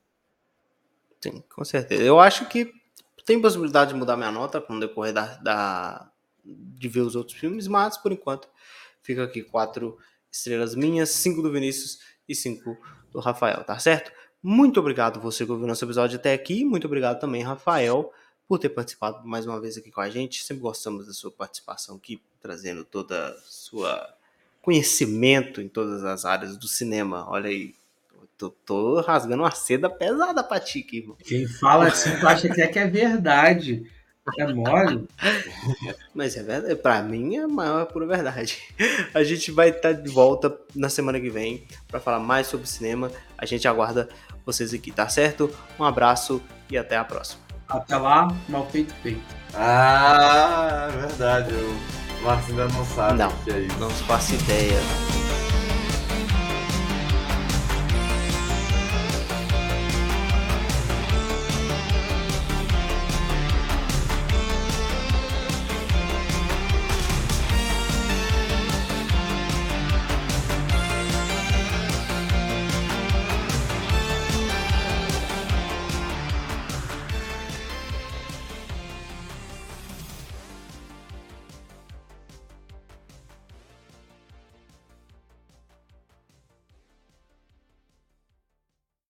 [1.21, 2.03] Sim, com certeza.
[2.03, 2.73] Eu acho que
[3.31, 6.11] tem possibilidade de mudar minha nota com o decorrer da, da,
[6.45, 8.49] de ver os outros filmes, mas por enquanto
[9.03, 9.97] fica aqui quatro
[10.29, 12.77] estrelas minhas, cinco do Vinícius e cinco
[13.13, 14.11] do Rafael, tá certo?
[14.43, 16.65] Muito obrigado você que ouviu nosso episódio até aqui.
[16.65, 18.13] Muito obrigado também, Rafael,
[18.49, 20.43] por ter participado mais uma vez aqui com a gente.
[20.43, 24.13] Sempre gostamos da sua participação aqui, trazendo toda a sua
[24.61, 27.31] conhecimento em todas as áreas do cinema.
[27.31, 27.77] Olha aí,
[28.41, 31.17] tô, tô rasgando uma seda pesada pra ti aqui, irmão.
[31.23, 33.83] Quem fala assim, tu acha que é que é verdade.
[34.39, 35.09] É mole.
[36.15, 38.59] Mas é verdade, pra mim é a maior pura verdade.
[39.13, 43.11] A gente vai estar de volta na semana que vem para falar mais sobre cinema.
[43.37, 44.09] A gente aguarda
[44.47, 45.51] vocês aqui, tá certo?
[45.79, 47.41] Um abraço e até a próxima.
[47.69, 49.23] Até lá, mal feito feito.
[49.55, 51.53] Ah, verdade.
[51.53, 53.79] O Marcos ainda não sabe não, o que é isso.
[53.79, 55.20] Não faço ideia.